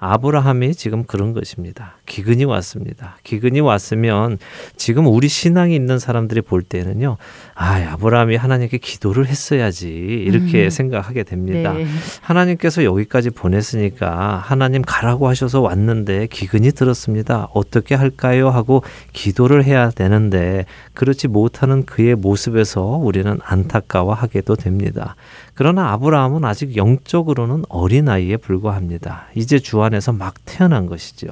[0.00, 1.96] 아브라함이 지금 그런 것입니다.
[2.06, 3.16] 기근이 왔습니다.
[3.24, 4.38] 기근이 왔으면
[4.76, 7.16] 지금 우리 신앙이 있는 사람들이 볼 때는요,
[7.54, 10.70] 아, 아브라함이 하나님께 기도를 했어야지 이렇게 음.
[10.70, 11.72] 생각하게 됩니다.
[11.72, 11.86] 네.
[12.20, 17.48] 하나님께서 여기까지 보냈으니까 하나님 가라고 하셔서 왔는데 기근이 들었습니다.
[17.52, 18.50] 어떻게 할까요?
[18.50, 25.16] 하고 기도를 해야 되는데 그렇지 못하는 그의 모습에서 우리는 안타까워하게도 됩니다.
[25.58, 29.24] 그러나 아브라함은 아직 영적으로는 어린아이에 불과합니다.
[29.34, 31.30] 이제 주 안에서 막 태어난 것이죠.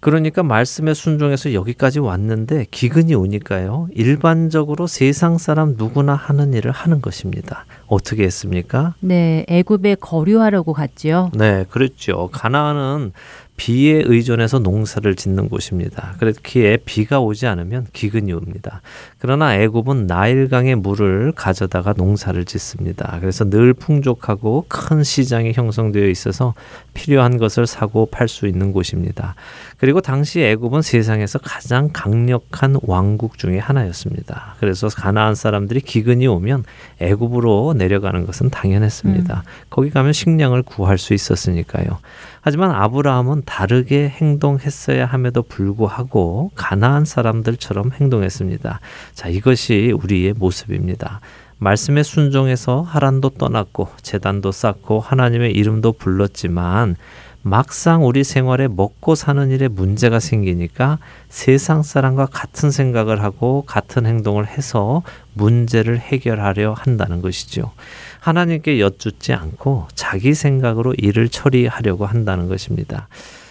[0.00, 3.86] 그러니까 말씀에 순종해서 여기까지 왔는데 기근이 오니까요.
[3.92, 7.66] 일반적으로 세상 사람 누구나 하는 일을 하는 것입니다.
[7.86, 8.94] 어떻게 했습니까?
[8.98, 11.30] 네, 애굽에 거류하려고 갔지요.
[11.34, 12.30] 네, 그렇죠.
[12.32, 13.12] 가나안은
[13.58, 16.14] 비에 의존해서 농사를 짓는 곳입니다.
[16.18, 18.80] 그렇기에 비가 오지 않으면 기근이 옵니다.
[19.18, 23.18] 그러나 애굽은 나일강의 물을 가져다가 농사를 짓습니다.
[23.20, 26.54] 그래서 늘 풍족하고 큰 시장이 형성되어 있어서
[26.94, 29.34] 필요한 것을 사고 팔 수 있는 곳입니다.
[29.78, 34.56] 그리고 당시 애굽은 세상에서 가장 강력한 왕국 중의 하나였습니다.
[34.58, 36.64] 그래서 가나안 사람들이 기근이 오면
[36.98, 39.44] 애굽으로 내려가는 것은 당연했습니다.
[39.70, 41.98] 거기 가면 식량을 구할 수 있었으니까요.
[42.40, 48.80] 하지만 아브라함은 다르게 행동했어야 함에도 불구하고 가나안 사람들처럼 행동했습니다.
[49.14, 51.20] 자, 이것이 우리의 모습입니다.
[51.58, 56.96] 말씀에 순종해서 하란도 떠났고 재단도 쌓고 하나님의 이름도 불렀지만
[57.42, 64.46] 막상 우리 생활에 먹고 사는 일에 문제가 생기니까 세상 사람과 같은 생각을 하고 같은 행동을
[64.46, 65.02] 해서
[65.34, 67.72] 문제를 해결하려 한다는 것이죠.
[68.20, 73.08] 하나님께 여쭙지 않고 자기 생각으로 일을 처리하려고 한다는 것입니다.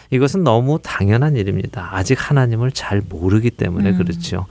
[0.09, 1.89] 이것은 너무 당연한 일입니다.
[1.91, 3.97] 아직 하나님을 잘 모르기 때문에 음.
[3.97, 4.45] 그렇죠.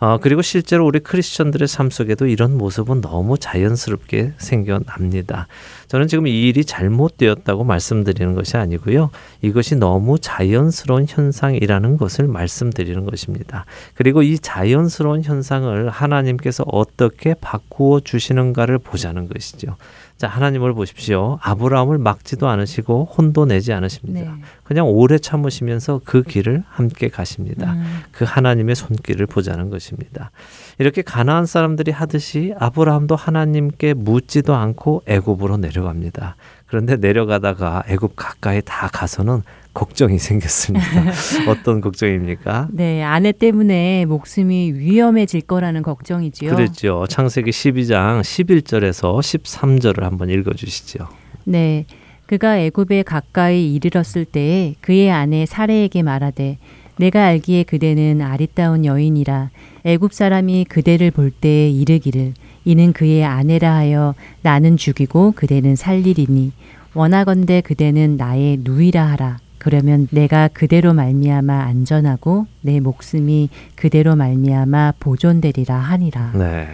[0.00, 5.48] 어, 그리고 실제로 우리 크리스천들의 삶 속에도 이런 모습은 너무 자연스럽게 생겨납니다.
[5.88, 9.10] 저는 지금 이 일이 잘못되었다고 말씀드리는 것이 아니고요.
[9.42, 13.64] 이것이 너무 자연스러운 현상이라는 것을 말씀드리는 것입니다.
[13.94, 19.76] 그리고 이 자연스러운 현상을 하나님께서 어떻게 바꾸어 주시는가를 보자는 것이죠.
[20.18, 21.38] 자, 하나님을 보십시오.
[21.42, 24.20] 아브라함을 막지도 않으시고 혼도 내지 않으십니다.
[24.20, 24.42] 네.
[24.64, 27.74] 그냥 오래 참으시면서 그 길을 함께 가십니다.
[27.74, 28.02] 음.
[28.10, 30.32] 그 하나님의 손길을 보자는 것입니다.
[30.80, 36.34] 이렇게 가나안 사람들이 하듯이 아브라함도 하나님께 묻지도 않고 애굽으로 내려갑니다.
[36.66, 39.42] 그런데 내려가다가 애굽 가까이 다 가서는
[39.78, 40.86] 걱정이 생겼습니다.
[41.48, 42.66] 어떤 걱정입니까?
[42.72, 46.50] 네, 아내 때문에 목숨이 위험해질 거라는 걱정이지요.
[46.50, 47.06] 그랬죠.
[47.08, 51.06] 창세기 12장 11절에서 13절을 한번 읽어 주시죠.
[51.44, 51.86] 네.
[52.26, 56.58] 그가 애굽에 가까이 이르렀을 때에 그의 아내 사레에게 말하되
[56.96, 59.50] 내가 알기에 그대는 아리따운 여인이라
[59.84, 66.52] 애굽 사람이 그대를 볼 때에 이르기를 이는 그의 아내라 하여 나는 죽이고 그대는 살리리니
[66.92, 69.38] 원하건대 그대는 나의 누이라 하라
[69.68, 76.32] 그러면 내가 그대로 말미암아 안전하고 내 목숨이 그대로 말미암아 보존되리라 하니라.
[76.36, 76.68] 네.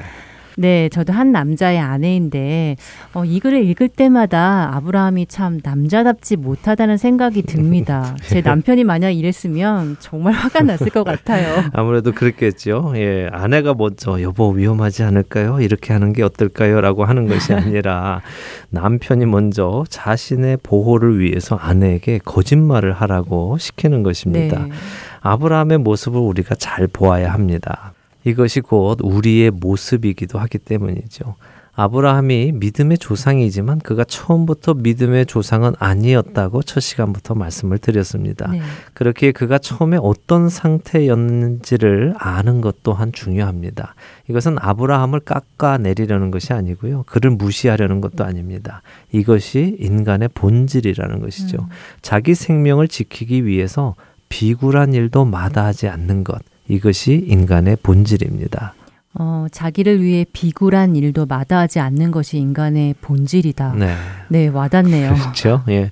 [0.56, 2.76] 네, 저도 한 남자의 아내인데
[3.12, 8.14] 어, 이 글을 읽을 때마다 아브라함이 참 남자답지 못하다는 생각이 듭니다.
[8.22, 11.64] 제 남편이 만약 이랬으면 정말 화가 났을 것 같아요.
[11.74, 12.92] 아무래도 그렇겠죠.
[12.96, 15.60] 예, 아내가 먼저 여보 위험하지 않을까요?
[15.60, 18.20] 이렇게 하는 게 어떨까요?라고 하는 것이 아니라
[18.70, 24.64] 남편이 먼저 자신의 보호를 위해서 아내에게 거짓말을 하라고 시키는 것입니다.
[24.64, 24.70] 네.
[25.20, 27.92] 아브라함의 모습을 우리가 잘 보아야 합니다.
[28.24, 31.36] 이것이 곧 우리의 모습이기도 하기 때문이죠.
[31.76, 38.48] 아브라함이 믿음의 조상이지만 그가 처음부터 믿음의 조상은 아니었다고 첫 시간부터 말씀을 드렸습니다.
[38.52, 38.60] 네.
[38.94, 43.96] 그렇기에 그가 처음에 어떤 상태였는지를 아는 것 또한 중요합니다.
[44.28, 47.04] 이것은 아브라함을 깎아내리려는 것이 아니고요.
[47.06, 48.82] 그를 무시하려는 것도 아닙니다.
[49.10, 51.58] 이것이 인간의 본질이라는 것이죠.
[51.60, 51.68] 음.
[52.02, 53.96] 자기 생명을 지키기 위해서
[54.28, 56.40] 비굴한 일도 마다하지 않는 것.
[56.68, 58.74] 이것이 인간의 본질입니다.
[59.16, 63.74] 어, 자기를 위해 비굴한 일도 마다하지 않는 것이 인간의 본질이다.
[63.74, 63.94] 네.
[64.28, 65.14] 네, 와닿네요.
[65.14, 65.62] 그렇죠.
[65.68, 65.90] 예.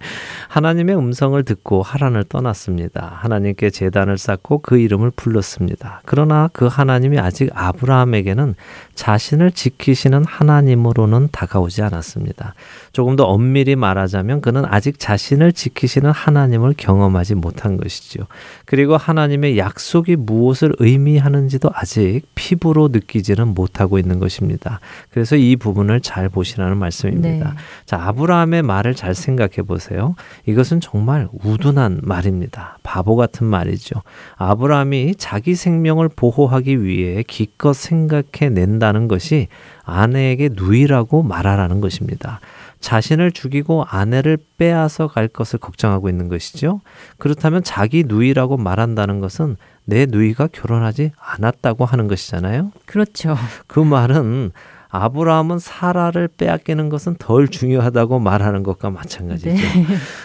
[0.48, 3.16] 하나님의 음성을 듣고 하란을 떠났습니다.
[3.20, 6.02] 하나님께 제단을 쌓고 그 이름을 불렀습니다.
[6.04, 8.56] 그러나 그 하나님이 아직 아브라함에게는
[8.96, 12.54] 자신을 지키시는 하나님으로는 다가오지 않았습니다.
[12.92, 18.26] 조금 더 엄밀히 말하자면 그는 아직 자신을 지키시는 하나님을 경험하지 못한 것이죠.
[18.64, 24.80] 그리고 하나님의 약속이 무엇을 의미하는지도 아직 피부로 느끼 지는 못하고 있는 것입니다.
[25.10, 27.50] 그래서 이 부분을 잘 보시라는 말씀입니다.
[27.50, 27.56] 네.
[27.84, 30.14] 자, 아브라함의 말을 잘 생각해 보세요.
[30.46, 32.78] 이것은 정말 우둔한 말입니다.
[32.82, 34.00] 바보 같은 말이죠.
[34.36, 39.48] 아브라함이 자기 생명을 보호하기 위해 기껏 생각해 낸다는 것이
[39.84, 42.40] 아내에게 누이라고 말하라는 것입니다.
[42.80, 46.80] 자신을 죽이고 아내를 빼앗아 갈 것을 걱정하고 있는 것이죠.
[47.16, 52.72] 그렇다면 자기 누이라고 말한다는 것은 내 누이가 결혼하지 않았다고 하는 것이잖아요.
[52.86, 53.36] 그렇죠.
[53.66, 54.52] 그 말은
[54.94, 59.48] 아브라함은 사라를 빼앗기는 것은 덜 중요하다고 말하는 것과 마찬가지죠.
[59.50, 59.84] 네.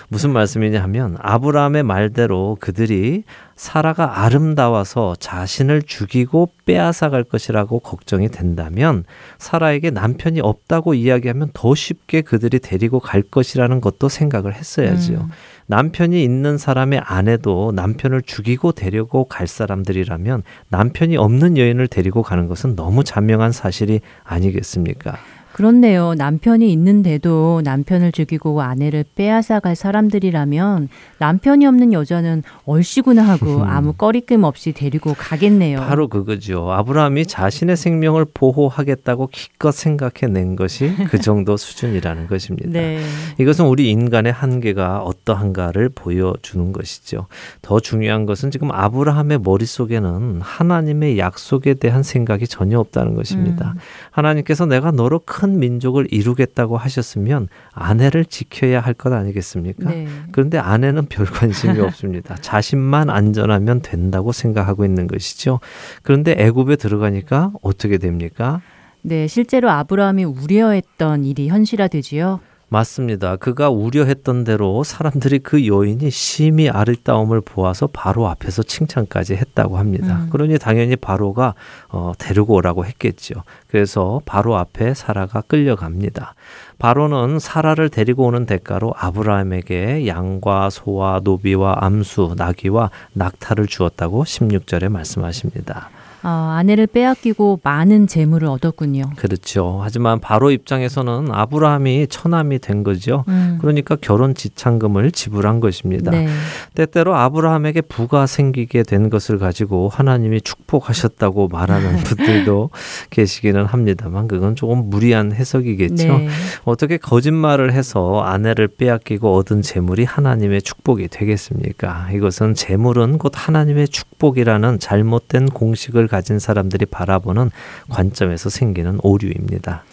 [0.10, 3.24] 무슨 말씀이냐 하면 아브라함의 말대로 그들이
[3.56, 9.06] 사라가 아름다워서 자신을 죽이고 빼앗아 갈 것이라고 걱정이 된다면
[9.38, 15.18] 사라에게 남편이 없다고 이야기하면 더 쉽게 그들이 데리고 갈 것이라는 것도 생각을 했어야지요.
[15.20, 15.32] 음.
[15.68, 22.76] 남편이 있는 사람의 아내도 남편을 죽이고 데리고 갈 사람들이라면 남편이 없는 여인을 데리고 가는 것은
[22.76, 25.18] 너무 잔명한 사실이 아니겠습니까?
[25.58, 26.14] 그렇네요.
[26.14, 30.88] 남편이 있는데도 남편을 죽이고 아내를 빼앗아 갈 사람들이라면
[31.18, 35.80] 남편이 없는 여자는 얼씨구나 하고 아무 꺼리낌 없이 데리고 가겠네요.
[35.80, 36.72] 바로 그거죠.
[36.72, 42.70] 아브라함이 자신의 생명을 보호하겠다고 기껏 생각해낸 것이 그 정도 수준이라는 것입니다.
[42.70, 43.02] 네.
[43.40, 47.26] 이것은 우리 인간의 한계가 어떠한가를 보여주는 것이죠.
[47.64, 53.74] 더 중요한 것은 지금 아브라함의 머릿속에는 하나님의 약속에 대한 생각이 전혀 없다는 것입니다.
[53.76, 53.80] 음.
[54.12, 59.90] 하나님께서 내가 너로 큰 민족을 이루겠다고 하셨으면 아내를 지켜야 할 것 아니겠습니까?
[59.90, 60.08] 네.
[60.32, 62.36] 그런데 아내는 별 관심이 없습니다.
[62.42, 65.60] 자신만 안전하면 된다고 생각하고 있는 것이죠.
[66.02, 68.62] 그런데 애굽에 들어가니까 어떻게 됩니까?
[69.04, 72.40] 네, 실제로 아브라함이 우려했던 일이 현실화되지요.
[72.70, 73.38] 맞습니다.
[73.38, 80.24] 그가 우려했던 대로 사람들이 그 여인이 심히 아름다움을 보아서 바로 앞에서 칭찬까지 했다고 합니다.
[80.24, 80.30] 음.
[80.30, 81.54] 그러니 당연히 바로가
[81.90, 83.44] 어, 데리고 오라고 했겠죠.
[83.68, 86.36] 그래서 바로 앞에 사라가 끌려갑니다.
[86.78, 95.90] 바로는 사라를 데리고 오는 대가로 아브라함에게 양과 소와 노비와 암수, 나귀와 낙타를 주었다고 16절에 말씀하십니다.
[96.28, 99.12] 어, 아내를 빼앗기고 많은 재물을 얻었군요.
[99.16, 99.80] 그렇죠.
[99.82, 103.24] 하지만 바로 입장에서는 아브라함이 처남이 된 거죠.
[103.30, 103.58] 음.
[103.62, 106.12] 그러니까 결혼 지참금을 지불한 것입니다.
[106.12, 106.28] 네.
[106.76, 112.72] 때때로 아브라함에게 부가 생기게 된 것을 가지고 하나님이 축복하셨다고 말하는 분들도
[113.10, 116.18] 계시기는 합니다만 그건 조금 무리한 해석이겠죠.
[116.18, 116.28] 네.
[116.66, 122.10] 어떻게 거짓말을 해서 아내를 빼앗기고 얻은 재물이 하나님의 축복이 되겠습니까?
[122.12, 127.52] 이것은 재물은 곧 하나님의 축복이라는 잘못된 공식을 가진 사람들이 바라보는
[127.90, 129.84] 관점에서 생기는 오류입니다.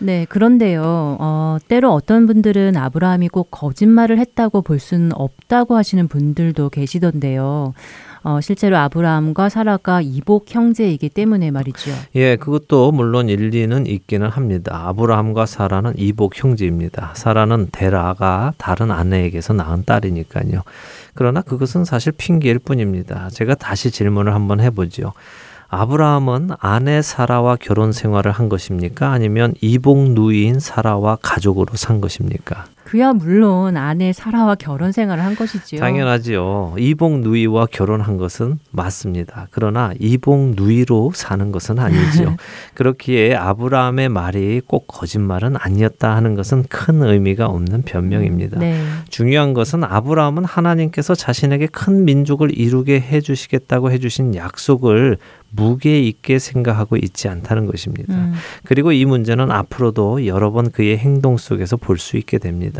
[0.00, 1.16] 네, 그런데요.
[1.18, 7.74] 어, 때로 어떤 분들은 아브라함이 꼭 거짓말을 했다고 볼 수는 없다고 하시는 분들도 계시던데요.
[8.22, 11.90] 어, 실제로 아브라함과 사라가 이복 형제이기 때문에 말이죠.
[12.14, 14.82] 예, 그것도 물론 일리는 있기는 합니다.
[14.88, 17.12] 아브라함과 사라는 이복 형제입니다.
[17.14, 20.62] 사라는 데라가 다른 아내에게서 낳은 딸이니까요.
[21.14, 23.30] 그러나 그것은 사실 핑계일 뿐입니다.
[23.30, 25.12] 제가 다시 질문을 한번 해보죠.
[25.70, 29.10] 아브라함은 아내 사라와 결혼 생활을 한 것입니까?
[29.10, 32.64] 아니면 이복 누이인 사라와 가족으로 산 것입니까?
[32.88, 35.78] 그야 물론 아내 사라와 결혼 생활을 한 것이지요.
[35.78, 36.76] 당연하지요.
[36.78, 39.48] 이복 누이와 결혼한 것은 맞습니다.
[39.50, 42.36] 그러나 이복 누이로 사는 것은 아니지요.
[42.72, 48.58] 그렇기에 아브라함의 말이 꼭 거짓말은 아니었다 하는 것은 큰 의미가 없는 변명입니다.
[48.58, 48.82] 네.
[49.10, 55.18] 중요한 것은 아브라함은 하나님께서 자신에게 큰 민족을 이루게 해 주시겠다고 해 주신 약속을
[55.50, 58.14] 무게 있게 생각하고 있지 않다는 것입니다.
[58.14, 58.34] 음,
[58.64, 62.77] 그리고 이 문제는 앞으로도 여러 번 그의 행동 속에서 볼 수 있게 됩니다.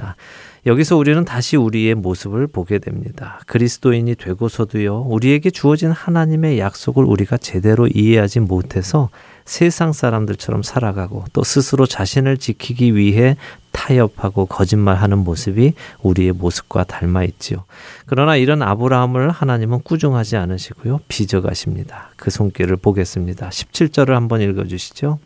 [0.67, 3.41] 여기서 우리는 다시 우리의 모습을 보게 됩니다.
[3.47, 9.09] 그리스도인이 되고서도요, 우리에게 주어진 하나님의 약속을 우리가 제대로 이해하지 못해서
[9.45, 13.37] 세상 사람들처럼 살아가고 또 스스로 자신을 지키기 위해
[13.73, 15.73] 타협하고 거짓말하는 모습이
[16.03, 17.65] 우리의 모습과 닮아 있지요.
[18.05, 21.01] 그러나 이런 아브라함을 하나님은 꾸중하지 않으시고요.
[21.09, 22.11] 빚어가십니다.
[22.17, 23.49] 그 손길을 보겠습니다.
[23.49, 25.19] 17절을 한번 읽어 주시죠.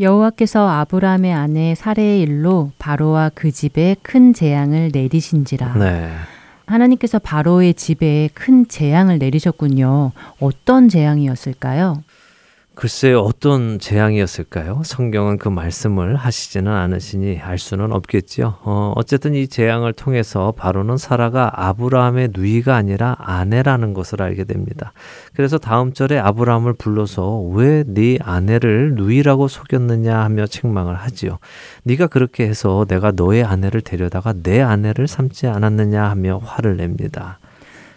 [0.00, 5.74] 여호와께서 아브라함의 아내 사레의 일로 바로와 그 집에 큰 재앙을 내리신지라.
[5.74, 6.10] 네.
[6.66, 10.12] 하나님께서 바로의 집에 큰 재앙을 내리셨군요.
[10.38, 12.02] 어떤 재앙이었을까요?
[12.78, 14.82] 글쎄 어떤 재앙이었을까요?
[14.84, 18.58] 성경은 그 말씀을 하시지는 않으시니 알 수는 없겠지요.
[18.62, 24.92] 어, 어쨌든 이 재앙을 통해서 바로는 사라가 아브라함의 누이가 아니라 아내라는 것을 알게 됩니다.
[25.34, 31.40] 그래서 다음 절에 아브라함을 불러서 왜 네 아내를 누이라고 속였느냐 하며 책망을 하지요.
[31.82, 37.40] 네가 그렇게 해서 내가 너의 아내를 데려다가 내 아내를 삼지 않았느냐 하며 화를 냅니다.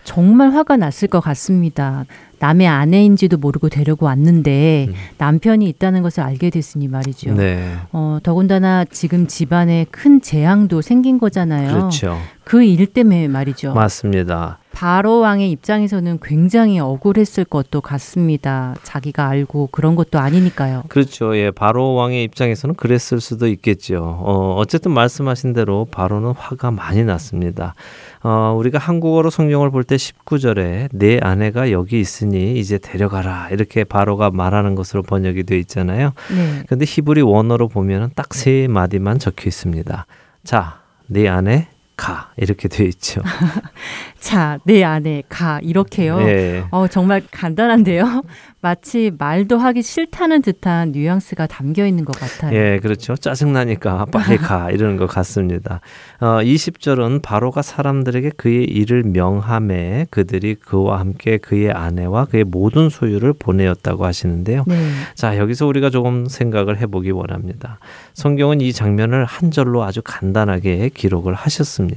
[0.04, 2.06] 정말 화가 났을 것 같습니다.
[2.40, 4.94] 남의 아내인지도 모르고 데리고 왔는데 음.
[5.20, 7.36] 남편이 있다는 것을 알게 됐으니 말이죠.
[7.36, 7.76] 네.
[7.92, 11.72] 어, 더군다나 지금 집안에 큰 재앙도 생긴 거잖아요.
[11.72, 12.18] 그렇죠.
[12.44, 13.74] 그 일 때문에 말이죠.
[13.74, 14.58] 맞습니다.
[14.74, 18.76] 바로 왕의 입장에서는 굉장히 억울했을 것도 같습니다.
[18.84, 20.84] 자기가 알고 그런 것도 아니니까요.
[20.90, 21.38] 그렇죠.
[21.38, 24.02] 예, 바로 왕의 입장에서는 그랬을 수도 있겠죠.
[24.22, 27.76] 어, 어쨌든 말씀하신 대로 바로는 화가 많이 났습니다.
[28.24, 34.30] 어, 우리가 한국어로 성경을 볼 때 19절에 내 아내가 여기 있으니 이제 데려가라 이렇게 바로가
[34.30, 36.14] 말하는 것으로 번역이 되어 있잖아요.
[36.30, 36.64] 네.
[36.68, 40.06] 근데 히브리 원어로 보면은 딱 세 마디만 적혀 있습니다.
[40.44, 41.68] 자, 내 아내
[42.02, 43.22] 가 이렇게 되어 있죠.
[44.20, 46.20] 자, 내 아내 가 이렇게요.
[46.22, 46.64] 예.
[46.72, 48.24] 어, 정말 간단한데요.
[48.62, 52.56] 마치 말도 하기 싫다는 듯한 뉘앙스가 담겨 있는 것 같아요.
[52.56, 53.16] 예, 그렇죠.
[53.16, 55.82] 짜증나니까 빨리 가 이러는 것 같습니다.
[56.20, 63.34] 어, 20절은 바로가 사람들에게 그의 일을 명함에 그들이 그와 함께 그의 아내와 그의 모든 소유를
[63.34, 64.64] 보내었다고 하시는데요.
[64.68, 64.90] 네.
[65.16, 67.80] 자, 여기서 우리가 조금 생각을 해보기 원합니다.
[68.14, 71.91] 성경은 이 장면을 한 절로 아주 간단하게 기록을 하셨습니다.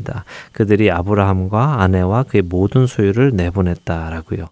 [0.53, 4.47] 그들이 아브라함과 아내와 그의 모든 소유를 내보냈다라고요.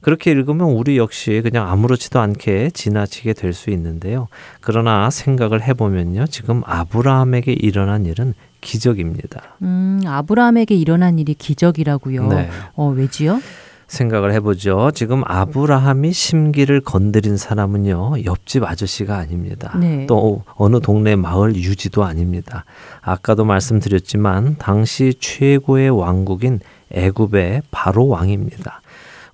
[0.00, 4.28] 그렇게 읽으면 우리 역시 그냥 아무렇지도 않게 지나치게 될 수 있는데요.
[4.60, 6.26] 그러나 생각을 해보면요.
[6.26, 9.56] 지금 아브라함에게 일어난 일은 기적입니다.
[9.62, 12.28] 음, 아브라함에게 일어난 일이 기적이라고요.
[12.28, 12.48] 네.
[12.74, 13.40] 어, 왜지요?
[13.88, 14.92] 생각을 해보죠.
[14.94, 19.76] 지금 아브라함이 심기를 건드린 사람은요, 옆집 아저씨가 아닙니다.
[19.78, 20.06] 네.
[20.06, 22.64] 또 어느 동네 마을 유지도 아닙니다.
[23.00, 26.60] 아까도 말씀드렸지만 당시 최고의 왕국인
[26.92, 28.82] 애굽의 바로 왕입니다.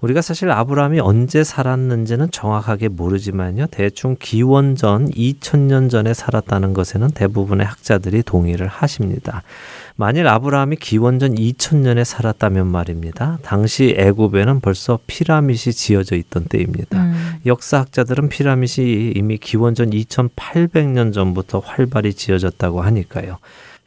[0.01, 3.67] 우리가 사실 아브라함이 언제 살았는지는 정확하게 모르지만요.
[3.71, 9.43] 대충 기원전 2000년 전에 살았다는 것에는 대부분의 학자들이 동의를 하십니다.
[9.97, 13.39] 만일 아브라함이 기원전 2000년에 살았다면 말입니다.
[13.43, 17.01] 당시 애굽에는 벌써 피라밋이 지어져 있던 때입니다.
[17.01, 23.39] 음, 역사학자들은 피라밋이 이미 기원전 2800년 전부터 활발히 지어졌다고 하니까요.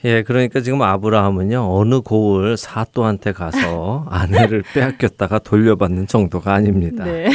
[0.06, 7.04] 예, 그러니까 지금 아브라함은요, 어느 고을 사또한테 가서 아내를 빼앗겼다가 돌려받는 정도가 아닙니다.
[7.04, 7.30] 네.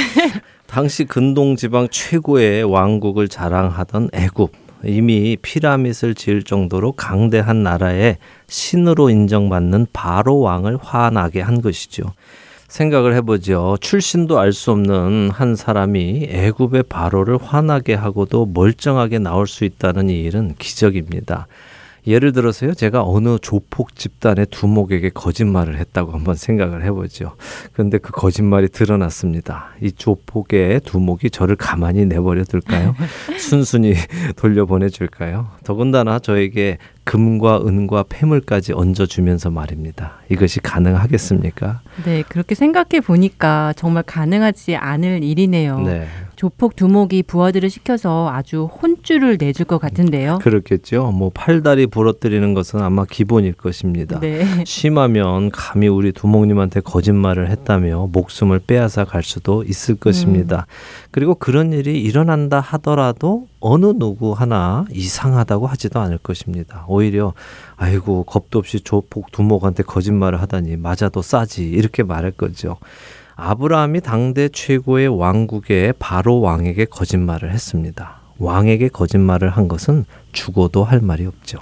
[0.66, 4.61] 당시 근동 지방 최고의 왕국을 자랑하던 애굽.
[4.84, 8.18] 이미 피라밋을 지을 정도로 강대한 나라의
[8.48, 12.04] 신으로 인정받는 바로 왕을 화나게 한 것이죠.
[12.68, 13.76] 생각을 해보죠.
[13.80, 20.22] 출신도 알 수 없는 한 사람이 애굽의 바로를 화나게 하고도 멀쩡하게 나올 수 있다는 이
[20.22, 21.46] 일은 기적입니다.
[22.06, 27.36] 예를 들어서요, 제가 어느 조폭 집단의 두목에게 거짓말을 했다고 한번 생각을 해보죠.
[27.72, 29.70] 그런데 그 거짓말이 드러났습니다.
[29.80, 32.96] 이 조폭의 두목이 저를 가만히 내버려 둘까요?
[33.38, 33.94] 순순히
[34.36, 35.48] 돌려보내줄까요?
[35.64, 40.18] 더군다나 저에게 금과 은과 폐물까지 얹어주면서 말입니다.
[40.28, 41.80] 이것이 가능하겠습니까?
[42.04, 45.80] 네, 그렇게 생각해 보니까 정말 가능하지 않을 일이네요.
[45.80, 46.06] 네.
[46.42, 50.40] 조폭 두목이 부하들을 시켜서 아주 혼쭐을 내줄 것 같은데요.
[50.42, 51.12] 그렇겠죠.
[51.12, 54.18] 뭐 팔다리 부러뜨리는 것은 아마 기본일 것입니다.
[54.18, 54.64] 네.
[54.64, 60.66] 심하면 감히 우리 두목님한테 거짓말을 했다며 목숨을 빼앗아 갈 수도 있을 것입니다.
[61.12, 66.84] 그리고 그런 일이 일어난다 하더라도 어느 누구 하나 이상하다고 하지도 않을 것입니다.
[66.88, 67.34] 오히려
[67.76, 72.78] 아이고 겁도 없이 조폭 두목한테 거짓말을 하다니 맞아도 싸지 이렇게 말할 거죠.
[73.36, 78.20] 아브라함이 당대 최고의 왕국의 바로 왕에게 거짓말을 했습니다.
[78.38, 81.58] 왕에게 거짓말을 한 것은 죽어도 할 말이 없죠.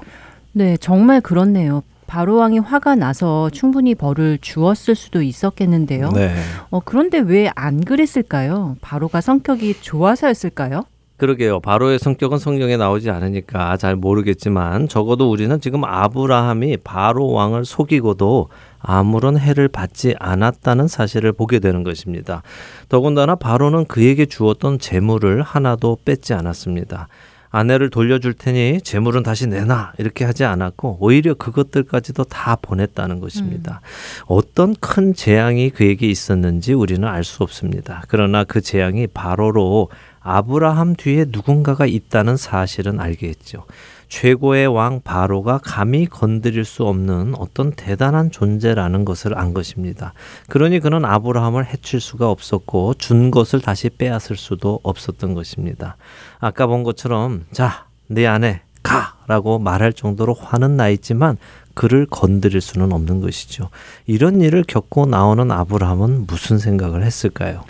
[0.52, 1.82] 네, 정말 그렇네요.
[2.06, 6.10] 바로 왕이 화가 나서 충분히 벌을 주었을 수도 있었겠는데요.
[6.10, 6.34] 네.
[6.70, 8.76] 어, 그런데 왜 안 그랬을까요?
[8.80, 10.84] 바로가 성격이 좋아서였을까요?
[11.18, 11.60] 그러게요.
[11.60, 18.48] 바로의 성격은 성경에 나오지 않으니까 잘 모르겠지만 적어도 우리는 지금 아브라함이 바로 왕을 속이고도
[18.80, 22.42] 아무런 해를 받지 않았다는 사실을 보게 되는 것입니다.
[22.88, 27.08] 더군다나 바로는 그에게 주었던 재물을 하나도 뺏지 않았습니다.
[27.52, 33.80] 아내를 돌려줄 테니 재물은 다시 내놔 이렇게 하지 않았고 오히려 그것들까지도 다 보냈다는 것입니다.
[34.26, 38.02] 어떤 큰 재앙이 그에게 있었는지 우리는 알 수 없습니다.
[38.08, 39.88] 그러나 그 재앙이 바로로
[40.20, 43.64] 아브라함 뒤에 누군가가 있다는 사실은 알게 했죠.
[44.10, 50.12] 최고의 왕 바로가 감히 건드릴 수 없는 어떤 대단한 존재라는 것을 안 것입니다.
[50.48, 55.96] 그러니 그는 아브라함을 해칠 수가 없었고 준 것을 다시 빼앗을 수도 없었던 것입니다.
[56.40, 61.38] 아까 본 것처럼 자, 내 아내 가 라고 말할 정도로 화는 나 있지만
[61.74, 63.70] 그를 건드릴 수는 없는 것이죠.
[64.06, 67.62] 이런 일을 겪고 나오는 아브라함은 무슨 생각을 했을까요?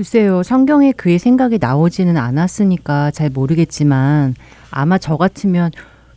[0.00, 4.34] 글쎄요, 성경에 그의 생각이 나오지는 않았으니까 잘 모르겠지만
[4.70, 5.72] 아마 저 같으면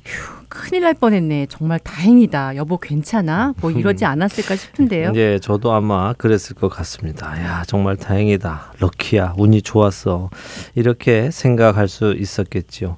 [0.05, 1.47] 휴, 큰일 날 뻔했네.
[1.49, 2.55] 정말 다행이다.
[2.55, 3.53] 여보 괜찮아?
[3.59, 5.11] 뭐 이러지 않았을까 싶은데요.
[5.15, 7.37] 예, 저도 아마 그랬을 것 같습니다.
[7.43, 8.75] 야, 정말 다행이다.
[8.79, 9.33] 럭키야.
[9.37, 10.29] 운이 좋았어.
[10.75, 12.95] 이렇게 생각할 수 있었겠지요.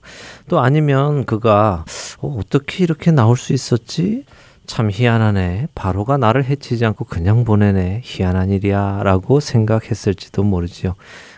[0.48, 1.86] 또 아니면 그가
[2.20, 4.24] 어, 어떻게 이렇게 나올 수 있었지?
[4.66, 5.68] 참 희한하네.
[5.76, 8.02] 바로가 나를 해치지 않고 그냥 보내네.
[8.04, 9.02] 희한한 일이야.
[9.04, 10.96] 라고 생각했을지도 모르지요.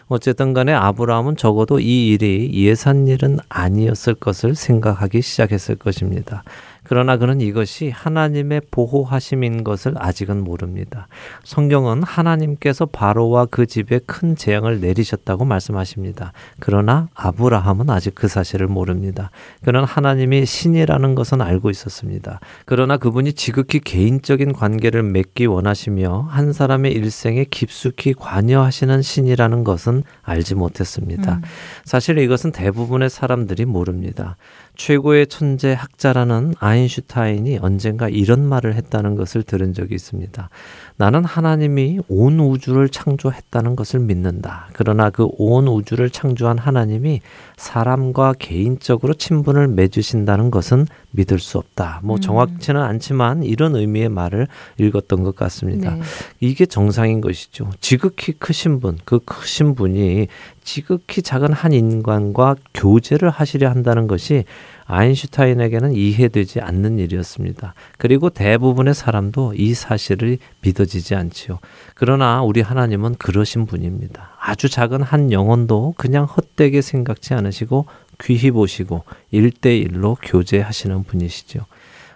[0.08, 6.44] 어쨌든 간에 아브라함은 적어도 이 일이 예산 일은 아니었을 것을 생각하기 시작했을 것입니다.
[6.88, 11.08] 그러나 그는 이것이 하나님의 보호하심인 것을 아직은 모릅니다.
[11.44, 16.32] 성경은 하나님께서 바로와 그 집에 큰 재앙을 내리셨다고 말씀하십니다.
[16.60, 19.32] 그러나 아브라함은 아직 그 사실을 모릅니다.
[19.64, 22.40] 그는 하나님이 신이라는 것은 알고 있었습니다.
[22.66, 30.56] 그러나 그분이 지극히 개인적인 관계를 맺기 원하시며 한 사람의 일생에 깊숙이 관여하시는 신이라는 것은 알지
[30.56, 31.36] 못했습니다.
[31.36, 31.42] 음.
[31.84, 34.38] 사실 이것은 대부분의 사람들이 모릅니다.
[34.78, 40.50] 최고의 천재 학자라는 아인슈타인이 언젠가 이런 말을 했다는 것을 들은 적이 있습니다.
[40.98, 44.68] 나는 하나님이 온 우주를 창조했다는 것을 믿는다.
[44.74, 47.22] 그러나 그 온 우주를 창조한 하나님이
[47.58, 52.02] 사람과 개인적으로 친분을 맺으신다는 것은 믿을 수 없다.
[52.04, 52.22] 뭐 음.
[52.22, 54.48] 정확치는 않지만 이런 의미의 말을
[54.80, 55.96] 읽었던 것 같습니다.
[55.96, 56.02] 네.
[56.40, 57.70] 이게 정상인 것이죠.
[57.80, 60.28] 지극히 크신 분, 그 크신 분이
[60.64, 64.44] 지극히 작은 한 인간과 교제를 하시려 한다는 것이
[64.88, 67.74] 아인슈타인에게는 이해되지 않는 일이었습니다.
[67.98, 71.60] 그리고 대부분의 사람도 이 사실을 믿어지지 않지요.
[71.94, 74.32] 그러나 우리 하나님은 그러신 분입니다.
[74.40, 77.86] 아주 작은 한 영혼도 그냥 헛되게 생각지 않으시고
[78.22, 81.66] 귀히 보시고 일대일로 교제하시는 분이시죠.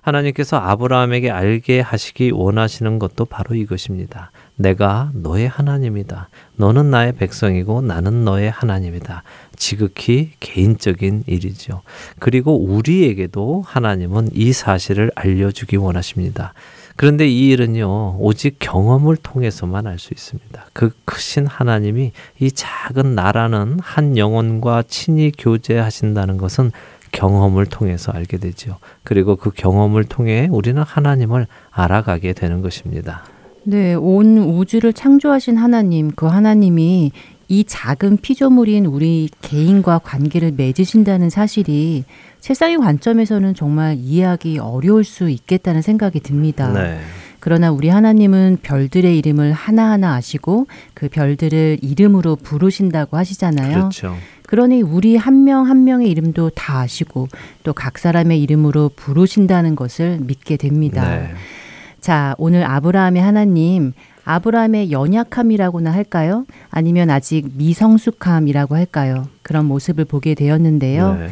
[0.02, 4.32] 하나님께서 아브라함에게 알게 하시기 원하시는 것도 바로 이것입니다.
[4.56, 6.30] 내가 너의 하나님이다.
[6.56, 9.24] 너는 나의 백성이고 나는 너의 하나님이다.
[9.56, 11.82] 지극히 개인적인 일이죠.
[12.20, 16.54] 그리고 우리에게도 하나님은 이 사실을 알려주기 원하십니다.
[16.96, 20.68] 그런데 이 일은요, 오직 경험을 통해서만 알 수 있습니다.
[20.74, 26.72] 그 크신 하나님이 이 작은 나라는 한 영혼과 친히 교제하신다는 것은
[27.12, 28.78] 경험을 통해서 알게 되죠.
[29.04, 33.24] 그리고 그 경험을 통해 우리는 하나님을 알아가게 되는 것입니다.
[33.64, 37.12] 네, 온 우주를 창조하신 하나님, 그 하나님이
[37.48, 42.06] 이 작은 피조물인 우리 개인과 관계를 맺으신다는 사실이
[42.40, 46.72] 세상의 관점에서는 정말 이해하기 어려울 수 있겠다는 생각이 듭니다.
[46.72, 47.00] 네.
[47.42, 53.74] 그러나 우리 하나님은 별들의 이름을 하나하나 아시고 그 별들을 이름으로 부르신다고 하시잖아요.
[53.74, 54.16] 그렇죠.
[54.52, 57.30] 그러니 우리 한명한 명의 이름도 다 아시고
[57.64, 61.10] 또 각 사람의 이름으로 부르신다는 것을 믿게 됩니다.
[61.10, 61.34] 네.
[62.02, 63.94] 자, 오늘 아브라함의 하나님,
[64.26, 66.46] 아브라함의 연약함이라고나 할까요?
[66.70, 69.30] 아니면 아직 미성숙함이라고 할까요?
[69.42, 71.16] 그런 모습을 보게 되었는데요.
[71.16, 71.28] 네.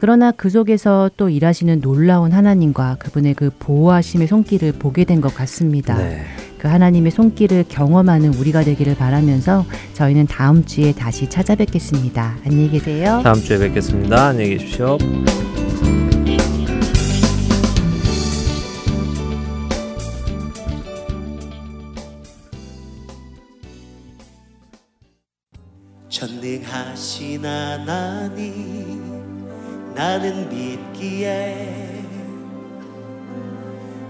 [0.00, 5.94] 그러나 그 속에서 또 일하시는 놀라운 하나님과 그분의 그 보호하심의 손길을 보게 된 것 같습니다.
[5.98, 6.22] 네.
[6.56, 12.38] 그 하나님의 손길을 경험하는 우리가 되기를 바라면서 저희는 다음 주에 다시 찾아뵙겠습니다.
[12.46, 13.20] 안녕히 계세요.
[13.22, 14.28] 다음 주에 뵙겠습니다.
[14.28, 14.96] 안녕히 계십시오.
[26.08, 28.99] 전능하신 하나님
[30.00, 32.00] 나는 믿기에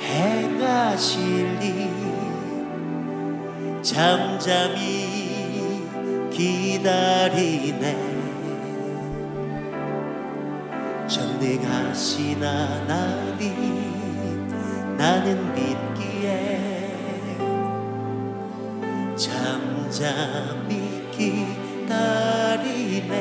[0.01, 1.91] 행하실 일.
[3.83, 4.81] 잠잠히
[6.33, 7.85] 기다리네.
[11.07, 13.92] 전능하신 하나님
[15.03, 16.29] 나는 믿기에
[19.17, 20.71] 잠잠히
[21.91, 23.13] 기다리네.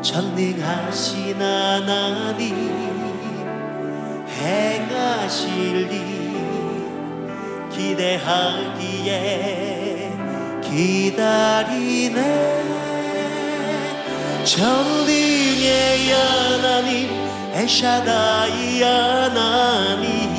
[0.00, 2.54] 전능하신 하나님
[4.30, 5.98] 행하실 일
[7.72, 9.12] 기대하기에
[10.62, 12.18] 기다리네.
[14.44, 17.27] 전능의 하나님
[17.58, 20.32] 엘샤다이 하나님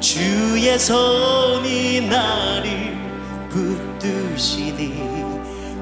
[0.00, 2.98] 주의 손이 나를
[3.48, 4.96] 붙드시니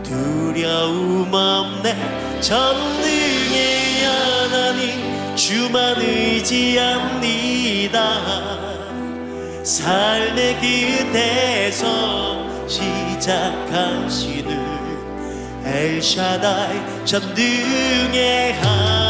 [0.02, 2.40] 두려움 없네.
[2.42, 7.40] 전능의 하나님 주만 의지합니다.
[9.64, 10.60] 삶의
[11.10, 14.52] 끝에서 시작하시는
[15.64, 19.03] 엘샤다이 전능의 하나님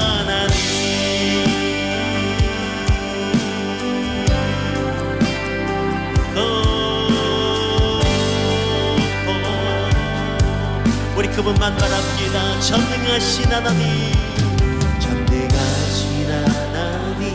[11.24, 12.60] 우리 그분만 바랍니다.
[12.60, 14.12] 전능하신 하나님.
[15.00, 17.34] 전능하신 하나님.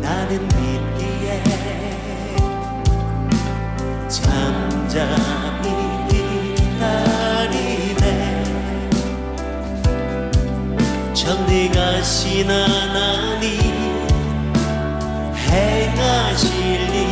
[0.00, 1.44] 나는 믿기에
[4.08, 5.68] 잠잠히
[6.80, 8.00] 기다리네.
[11.14, 13.60] 전능하신 하나님
[15.36, 16.50] 행하실
[16.94, 17.10] 일.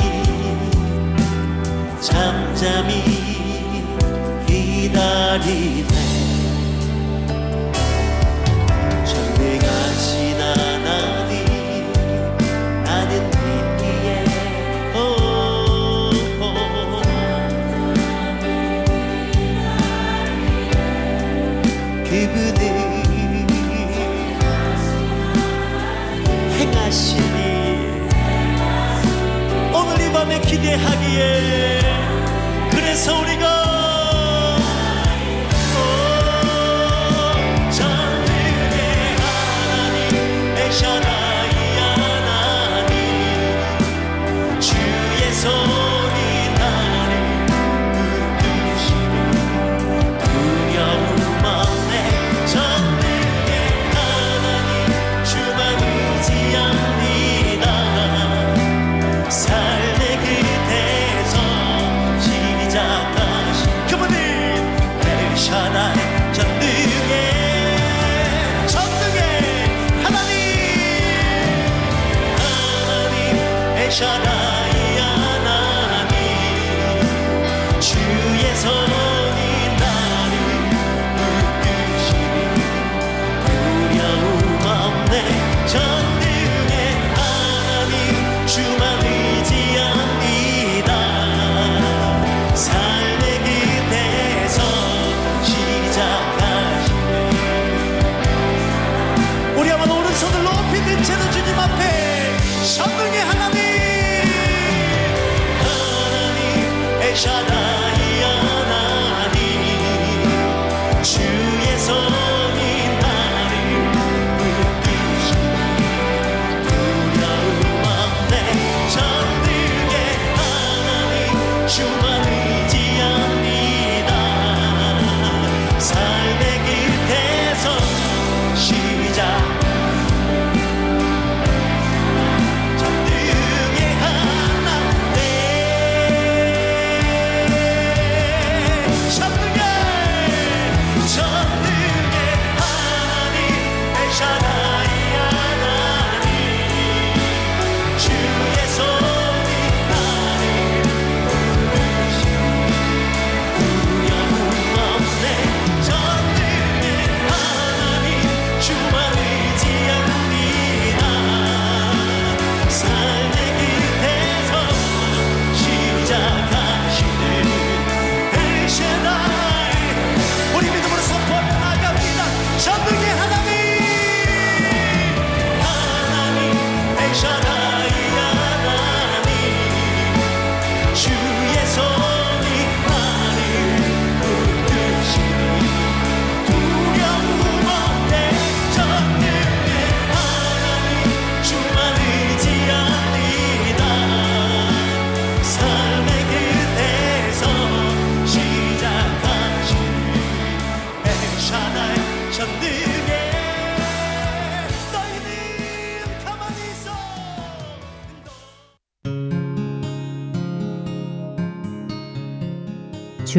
[2.00, 3.17] 잠잠히
[5.28, 5.84] 기다리네
[9.04, 11.92] 전능하신 하나님
[12.82, 14.24] 나는 믿기에
[14.94, 14.96] 오,
[16.40, 16.44] 오.
[22.04, 22.58] 그분은
[26.58, 27.36] 행하시니
[29.74, 31.80] 오늘 이 밤에 기대하기에.
[32.70, 33.57] 그래서 우리가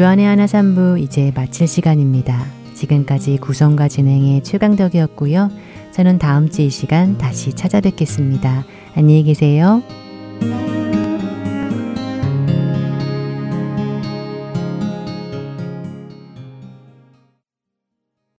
[0.00, 2.46] 주안의 하나 삼부 이제 마칠 시간입니다.
[2.72, 5.50] 지금까지 구성과 진행의 최강덕이었고요.
[5.92, 8.64] 저는 다음 주 이 시간 다시 찾아뵙겠습니다.
[8.94, 9.82] 안녕히 계세요.